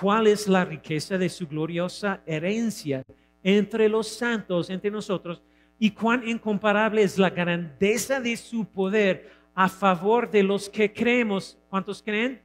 [0.00, 3.02] ¿Cuál es la riqueza de su gloriosa herencia
[3.42, 5.42] entre los santos, entre nosotros?
[5.78, 11.58] y cuán incomparable es la grandeza de su poder a favor de los que creemos.
[11.68, 12.40] ¿Cuántos creen?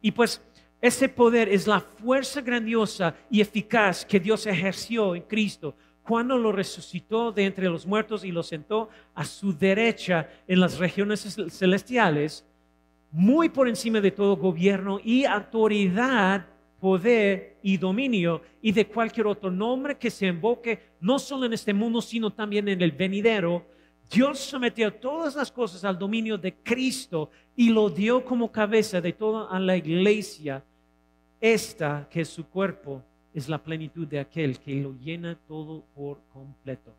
[0.00, 0.40] Y pues
[0.84, 6.52] ese poder es la fuerza grandiosa y eficaz que Dios ejerció en Cristo cuando lo
[6.52, 12.44] resucitó de entre los muertos y lo sentó a su derecha en las regiones celestiales,
[13.10, 16.44] muy por encima de todo gobierno y autoridad
[16.78, 21.72] poder y dominio y de cualquier otro nombre que se invoque, no solo en este
[21.72, 23.64] mundo, sino también en el venidero.
[24.10, 29.14] Dios sometió todas las cosas al dominio de Cristo y lo dio como cabeza de
[29.14, 30.62] toda la iglesia.
[31.44, 33.02] Esta, que es su cuerpo,
[33.34, 36.90] es la plenitud de aquel que lo llena todo por completo.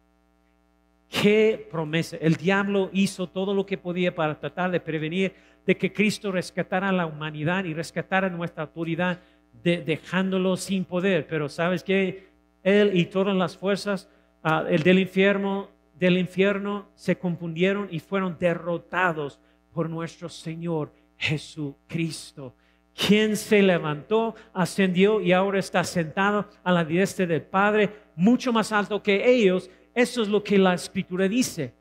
[1.09, 2.17] Qué promesa.
[2.17, 5.33] El diablo hizo todo lo que podía para tratar de prevenir
[5.65, 9.19] de que Cristo rescatara a la humanidad y rescatara nuestra autoridad
[9.63, 11.25] dejándolo sin poder.
[11.25, 12.27] Pero sabes que
[12.61, 14.07] él y todas las fuerzas
[14.43, 19.39] ah, el del infierno, del infierno se confundieron y fueron derrotados
[19.73, 22.53] por nuestro Señor Jesucristo
[22.95, 28.71] quien se levantó, ascendió y ahora está sentado a la diestra del Padre, mucho más
[28.71, 29.69] alto que ellos.
[29.93, 31.73] Eso es lo que la escritura dice.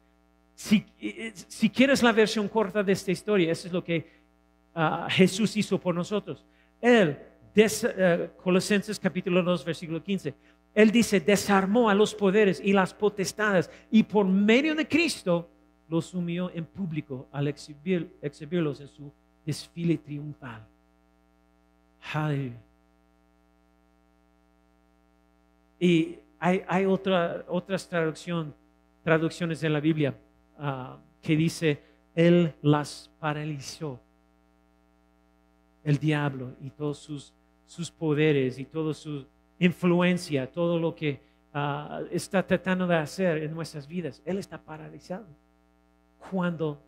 [0.54, 4.08] Si, eh, si quieres la versión corta de esta historia, eso es lo que
[4.74, 6.44] ah, Jesús hizo por nosotros.
[6.80, 7.16] Él
[7.56, 10.34] eh, Colosenses capítulo 2, versículo 15.
[10.74, 15.48] Él dice, desarmó a los poderes y las potestades y por medio de Cristo
[15.88, 19.12] los sumió en público al exhibirlos en su
[19.46, 20.66] desfile triunfal.
[25.78, 30.14] Y hay, otra, otras traducciones en la Biblia
[30.58, 31.82] ah, que dice
[32.14, 34.00] Él las paralizó.
[35.82, 37.34] El diablo y todos sus,
[37.66, 39.26] sus poderes y toda su
[39.58, 41.20] influencia, todo lo que
[41.52, 45.26] ah, está tratando de hacer en nuestras vidas, Él está paralizado.
[46.30, 46.80] Cuando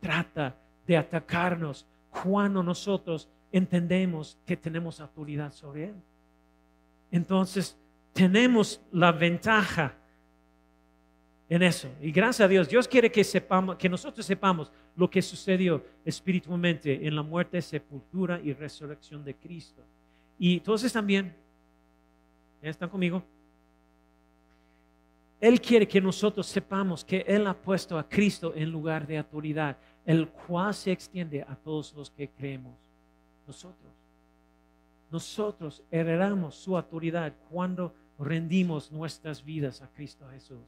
[0.00, 0.56] trata
[0.86, 1.86] de atacarnos,
[2.22, 5.94] cuando nosotros entendemos que tenemos autoridad sobre Él.
[7.10, 7.76] Entonces,
[8.12, 9.94] tenemos la ventaja
[11.48, 11.88] en eso.
[12.00, 17.06] Y gracias a Dios, Dios quiere que sepamos, que nosotros sepamos lo que sucedió espiritualmente
[17.06, 19.82] en la muerte, sepultura y resurrección de Cristo.
[20.38, 21.34] Y entonces también,
[22.62, 23.22] ¿ya están conmigo?
[25.40, 29.76] Él quiere que nosotros sepamos que Él ha puesto a Cristo en lugar de autoridad,
[30.04, 32.89] el cual se extiende a todos los que creemos.
[33.50, 33.92] Nosotros.
[35.10, 40.60] Nosotros heredamos su autoridad cuando rendimos nuestras vidas a Cristo Jesús.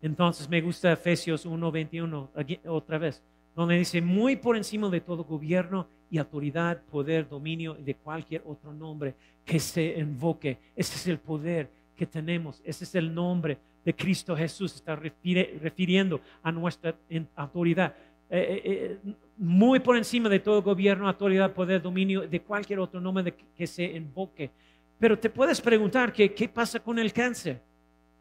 [0.00, 2.30] Entonces me gusta Efesios 1:21
[2.68, 3.22] otra vez,
[3.54, 8.72] donde dice, muy por encima de todo gobierno y autoridad, poder, dominio de cualquier otro
[8.72, 9.14] nombre
[9.44, 10.56] que se invoque.
[10.74, 16.22] Ese es el poder que tenemos, ese es el nombre de Cristo Jesús, está refiriendo
[16.42, 16.96] a nuestra
[17.34, 17.94] autoridad.
[18.28, 23.00] Eh, eh, eh, muy por encima de todo gobierno, autoridad, poder, dominio, de cualquier otro
[23.00, 24.50] nombre que se invoque.
[24.98, 27.60] Pero te puedes preguntar que, qué pasa con el cáncer.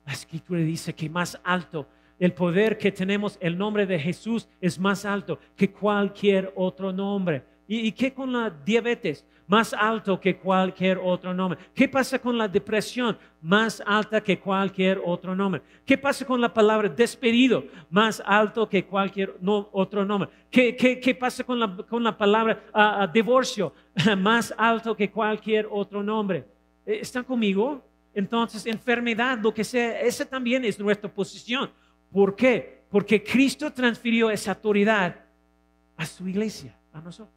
[0.06, 1.88] La escritura dice que más alto,
[2.20, 7.44] el poder que tenemos, el nombre de Jesús es más alto que cualquier otro nombre.
[7.68, 9.26] ¿Y, qué con la diabetes?
[9.48, 11.60] Más alto que cualquier otro nombre.
[11.74, 13.18] ¿Qué pasa con la depresión?
[13.42, 15.62] Más alta que cualquier otro nombre.
[15.86, 17.64] ¿Qué pasa con la palabra despedido?
[17.90, 19.36] Más alto que cualquier
[19.72, 20.30] otro nombre.
[20.50, 23.74] ¿Qué, qué, pasa con la, con la palabra ah, ah, divorcio?
[24.18, 26.46] Más alto que cualquier otro nombre.
[26.86, 27.84] Eh, ¿Están conmigo?
[28.16, 31.70] Entonces, enfermedad, lo que sea, esa también es nuestra posición.
[32.12, 32.84] ¿Por qué?
[32.90, 35.16] Porque Cristo transfirió esa autoridad
[35.98, 37.35] a su iglesia, a nosotros.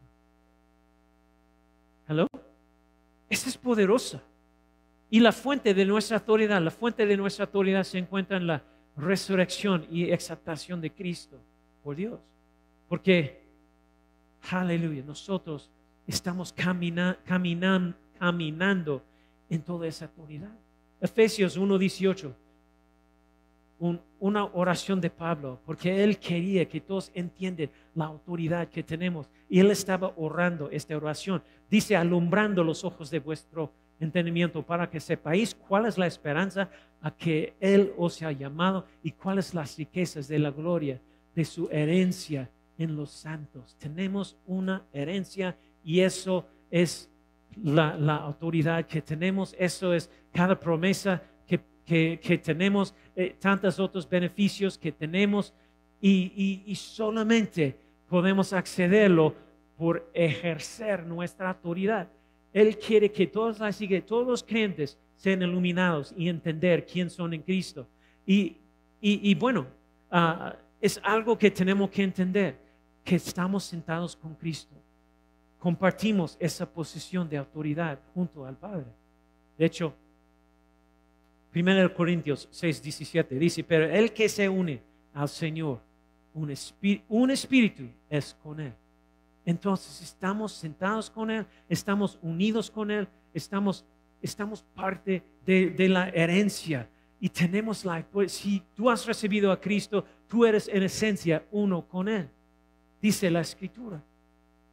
[2.08, 2.26] ¿Hello?
[3.28, 4.22] Esa es poderosa.
[5.10, 8.62] Y la fuente de nuestra autoridad, la fuente de nuestra autoridad se encuentra en la
[8.96, 11.38] resurrección y exaltación de Cristo
[11.82, 12.18] por Dios.
[12.88, 13.42] Porque,
[14.50, 15.70] aleluya, nosotros
[16.06, 17.18] estamos caminando
[19.50, 20.56] en toda esa autoridad.
[21.00, 22.32] Efesios 1.18,
[24.18, 29.28] una oración de Pablo, porque él quería que todos entiendan la autoridad que tenemos.
[29.48, 31.42] Y él estaba orando esta oración.
[31.70, 36.70] Dice, alumbrando los ojos de vuestro entendimiento para que sepáis cuál es la esperanza
[37.00, 41.00] a que Él os ha llamado y cuáles las riquezas de la gloria
[41.34, 43.76] de su herencia en los santos.
[43.78, 47.10] Tenemos una herencia y eso es
[47.62, 54.92] la, autoridad que tenemos, eso es cada promesa que, tenemos, eh, tantos otros beneficios que
[54.92, 55.54] tenemos
[56.00, 57.78] y, solamente
[58.08, 59.34] podemos accederlo
[59.76, 62.08] por ejercer nuestra autoridad.
[62.52, 67.34] Él quiere que todos, así que todos los creyentes sean iluminados y entender quién son
[67.34, 67.86] en Cristo.
[68.26, 69.66] Y, bueno,
[70.10, 72.56] ah, es algo que tenemos que entender,
[73.04, 74.78] que estamos sentados con Cristo
[75.58, 78.86] compartimos esa posición de autoridad junto al Padre.
[79.56, 79.94] De hecho,
[81.54, 84.80] 1 Corintios 6, 17 dice, pero el que se une
[85.14, 85.80] al Señor,
[86.34, 88.72] un, espíritu, es con Él.
[89.44, 93.84] Entonces estamos sentados con Él, estamos unidos con Él, estamos,
[94.20, 96.88] estamos parte de, de la herencia
[97.20, 101.86] y tenemos la, pues, si tú has recibido a Cristo, tú eres en esencia uno
[101.86, 102.28] con Él,
[103.00, 104.02] dice la Escritura.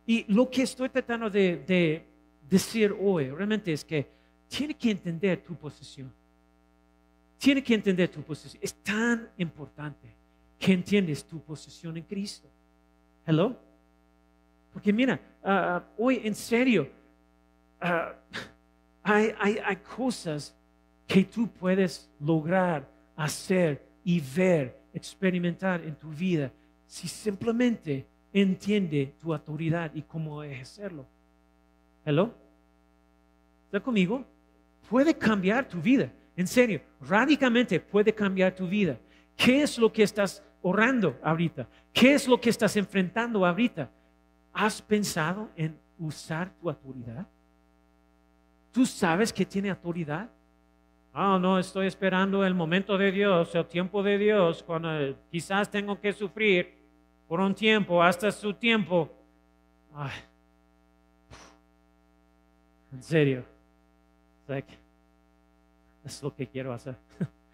[0.05, 2.05] Y lo que estoy tratando de,
[2.47, 4.07] decir hoy realmente es que
[4.47, 6.13] tiene que entender tu posición.
[7.39, 8.61] Tiene que entender tu posición.
[8.63, 10.07] Es tan importante
[10.59, 12.47] que entiendes tu posición en Cristo.
[13.25, 13.55] Hello.
[14.73, 16.89] Porque mira, ah, ah, hoy en serio,
[17.79, 18.13] ah,
[19.03, 19.33] hay,
[19.63, 20.55] hay cosas
[21.07, 26.51] que tú puedes lograr hacer y ver, experimentar en tu vida
[26.87, 31.05] si simplemente entiende tu autoridad y cómo ejercerlo.
[32.05, 32.33] ¿Hello?
[33.65, 34.23] ¿Está conmigo?
[34.89, 36.11] Puede cambiar tu vida.
[36.37, 38.97] En serio, radicalmente puede cambiar tu vida.
[39.35, 41.67] ¿Qué es lo que estás orando ahorita?
[41.93, 43.89] ¿Qué es lo que estás enfrentando ahorita?
[44.53, 47.27] ¿Has pensado en usar tu autoridad?
[48.71, 50.29] ¿Tú sabes que tiene autoridad?
[51.13, 54.89] Ah, no, estoy esperando el momento de Dios, el tiempo de Dios, cuando
[55.31, 56.73] quizás tengo que sufrir
[57.27, 59.09] por un tiempo, hasta su tiempo.
[62.91, 63.45] en serio,
[66.03, 66.97] es lo que quiero hacer.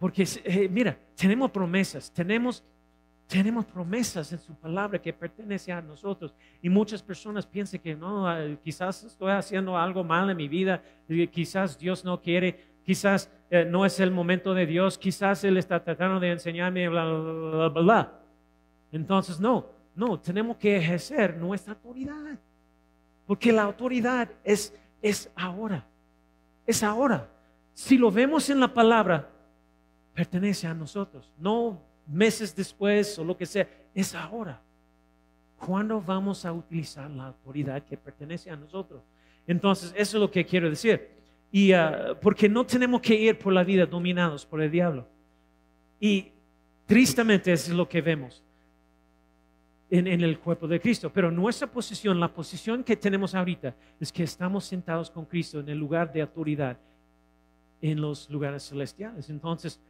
[0.00, 2.64] Porque, eh, mira, tenemos promesas, tenemos,
[3.26, 6.34] tenemos promesas en su palabra que pertenecen a nosotros.
[6.62, 10.82] Y muchas personas piensan que no, eh, quizás estoy haciendo algo mal en mi vida,
[11.30, 15.84] quizás Dios no quiere, quizás eh, no es el momento de Dios, quizás Él está
[15.84, 18.12] tratando de enseñarme, bla, bla, bla, bla.
[18.92, 22.38] Entonces, no, no, tenemos que ejercer nuestra autoridad.
[23.26, 25.86] Porque la autoridad es, es ahora,
[26.66, 27.28] es ahora.
[27.74, 29.29] Si lo vemos en la palabra,
[30.20, 34.60] pertenece a nosotros, no meses después o lo que sea, es ahora.
[35.56, 39.02] ¿Cuándo vamos a utilizar la autoridad que pertenece a nosotros?
[39.46, 41.08] Entonces, eso es lo que quiero decir.
[41.50, 45.08] Y ah, porque no tenemos que ir por la vida dominados por el diablo.
[45.98, 46.32] Y
[46.84, 48.42] tristemente eso es lo que vemos
[49.88, 51.10] en, en, el cuerpo de Cristo.
[51.10, 55.70] Pero nuestra posición, la posición que tenemos ahorita, es que estamos sentados con Cristo en
[55.70, 56.76] el lugar de autoridad
[57.80, 59.30] en los lugares celestiales.
[59.30, 59.80] Entonces,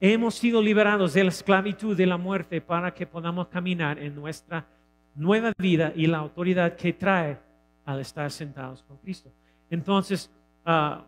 [0.00, 4.66] hemos sido liberados de la esclavitud, de la muerte, para que podamos caminar en nuestra
[5.14, 7.38] nueva vida y la autoridad que trae
[7.84, 9.30] al estar sentados con Cristo.
[9.68, 10.30] Entonces,
[10.64, 11.04] ah,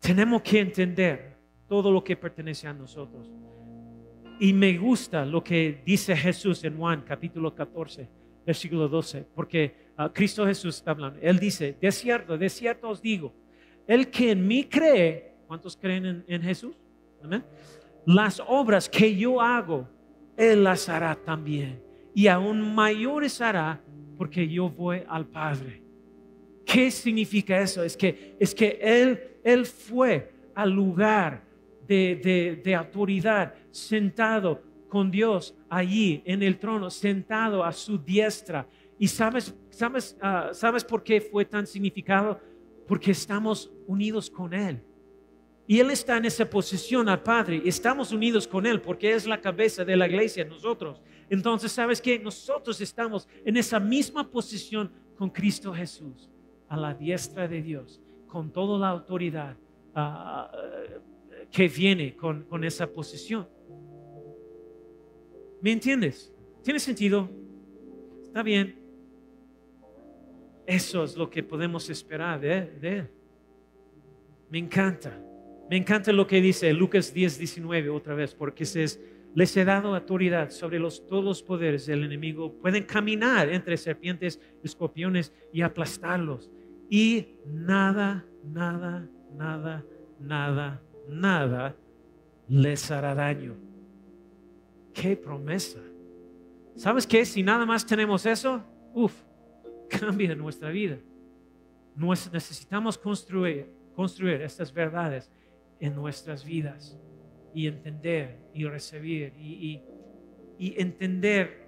[0.00, 1.36] tenemos que entender
[1.68, 3.30] todo lo que pertenece a nosotros.
[4.38, 8.08] Y me gusta lo que dice Jesús en Juan capítulo 14,
[8.44, 11.18] versículo 12, porque ah, Cristo Jesús está hablando.
[11.20, 13.34] Él dice, de cierto, de cierto os digo,
[13.86, 16.76] el que en mí cree, ¿cuántos creen en Jesús?
[18.04, 19.88] Las obras que yo hago,
[20.36, 21.82] Él las hará también.
[22.14, 23.80] Y aún mayores hará
[24.16, 25.82] porque yo voy al Padre.
[26.64, 27.82] ¿Qué significa eso?
[27.82, 31.44] Es que, es que Él, él fue al lugar
[31.86, 38.66] de, de, autoridad, sentado con Dios allí en el trono, sentado a su diestra.
[38.98, 42.40] ¿Y sabes, sabes, ah, sabes por qué fue tan significado?
[42.88, 44.82] Porque estamos unidos con Él.
[45.68, 47.60] Y Él está en esa posición al Padre.
[47.64, 51.02] Estamos unidos con Él porque es la cabeza de la iglesia, nosotros.
[51.28, 52.18] Entonces, ¿sabes qué?
[52.18, 56.30] Nosotros estamos en esa misma posición con Cristo Jesús,
[56.68, 59.56] a la diestra de Dios, con toda la autoridad
[59.94, 60.52] ah,
[61.50, 63.48] que viene con, esa posición.
[65.60, 66.32] ¿Me entiendes?
[66.62, 67.28] ¿Tiene sentido?
[68.22, 68.78] Está bien.
[70.64, 73.10] Eso es lo que podemos esperar de, de Él.
[74.48, 75.26] Me encanta.
[75.68, 79.00] Me encanta lo que dice Lucas 10, 19 otra vez, porque es,
[79.34, 82.52] les he dado autoridad sobre los, todos los poderes del enemigo.
[82.52, 86.50] Pueden caminar entre serpientes, escorpiones y aplastarlos.
[86.88, 89.84] Y nada, nada, nada,
[90.20, 91.76] nada, nada
[92.48, 93.56] les hará daño.
[94.94, 95.80] Qué promesa.
[96.76, 97.24] ¿Sabes qué?
[97.24, 98.62] Si nada más tenemos eso,
[98.94, 99.14] uff,
[99.88, 100.98] cambia nuestra vida.
[101.96, 105.28] necesitamos construir, construir estas verdades
[105.80, 106.98] en nuestras vidas
[107.54, 109.82] y entender y recibir y,
[110.58, 111.66] entender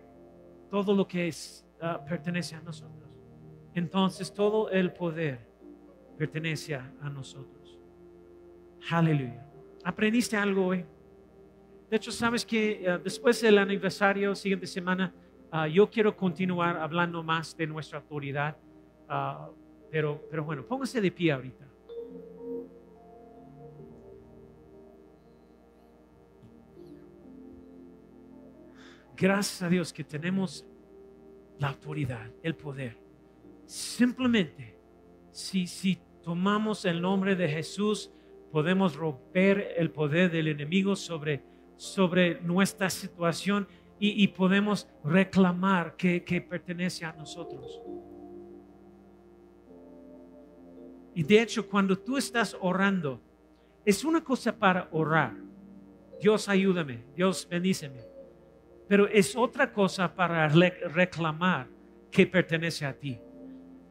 [0.70, 3.08] todo lo que es, ah, pertenece a nosotros.
[3.74, 5.38] Entonces todo el poder
[6.16, 7.78] pertenece a nosotros.
[8.90, 9.46] Aleluya.
[9.84, 10.84] ¿Aprendiste algo hoy?
[11.90, 15.12] De hecho, sabes que ah, después del aniversario, siguiente semana,
[15.50, 18.56] ah, yo quiero continuar hablando más de nuestra autoridad.
[19.90, 21.67] pero, pero bueno, póngase de pie ahorita.
[29.18, 30.64] Gracias a Dios que tenemos
[31.58, 32.96] la autoridad, el poder.
[33.66, 34.78] Simplemente,
[35.32, 38.12] si, si tomamos el nombre de Jesús,
[38.52, 41.42] podemos romper el poder del enemigo sobre,
[41.76, 43.66] sobre nuestra situación
[44.00, 47.82] y, podemos reclamar que, que pertenece a nosotros.
[51.16, 53.20] Y de hecho, cuando tú estás orando,
[53.84, 55.34] es una cosa para orar.
[56.20, 58.07] Dios ayúdame, Dios bendíceme.
[58.88, 61.68] Pero es otra cosa para reclamar
[62.10, 63.18] que pertenece a ti.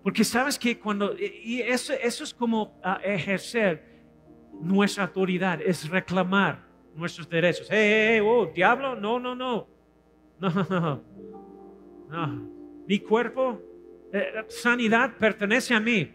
[0.04, 3.84] Porque sabes que cuando, y eso, eso es como ejercer
[4.60, 7.68] nuestra autoridad, es reclamar nuestros derechos.
[7.70, 9.68] Hey, oh, diablo, no, no, no.
[10.39, 11.04] No, no,
[12.10, 12.50] no.
[12.88, 13.62] Mi cuerpo,
[14.14, 16.12] eh, sanidad pertenece a mí.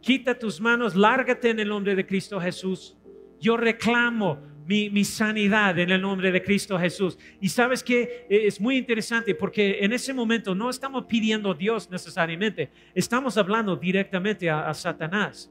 [0.00, 2.96] Quita tus manos, lárgate en el nombre de Cristo Jesús.
[3.40, 7.18] Yo reclamo mi, sanidad en el nombre de Cristo Jesús.
[7.40, 11.90] Y sabes que es muy interesante porque en ese momento no estamos pidiendo a Dios
[11.90, 15.50] necesariamente, estamos hablando directamente a, Satanás,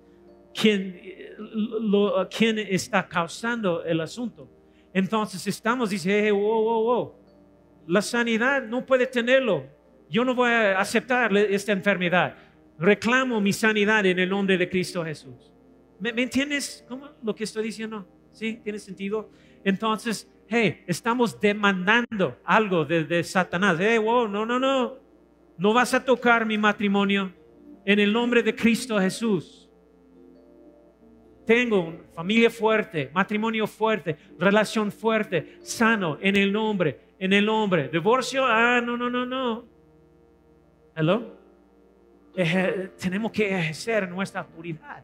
[0.54, 1.00] quien,
[1.38, 4.50] lo, quien está causando el asunto.
[4.94, 7.14] Entonces estamos diciendo, wow, wow, wow,
[7.88, 9.66] la sanidad no puede tenerlo.
[10.10, 12.36] Yo no voy a aceptar esta enfermedad.
[12.78, 15.54] Reclamo mi sanidad en el nombre de Cristo Jesús.
[16.00, 18.08] ¿Me, entiendes cómo lo que estoy diciendo?
[18.34, 18.60] ¿Sí?
[18.64, 19.30] ¿Tiene sentido?
[19.64, 23.78] Entonces, hey, estamos demandando algo de, Satanás.
[23.80, 24.96] Hey, wow, no, no, no.
[25.58, 27.32] No vas a tocar mi matrimonio
[27.86, 29.70] en el nombre de Cristo Jesús.
[31.46, 37.90] Tengo una familia fuerte, matrimonio fuerte, relación fuerte, sano en el nombre, en el nombre.
[37.90, 39.66] Divorcio, ah, no, no, no, no.
[40.96, 41.38] Hello.
[42.36, 45.04] Eje- tenemos que ejercer nuestra puridad.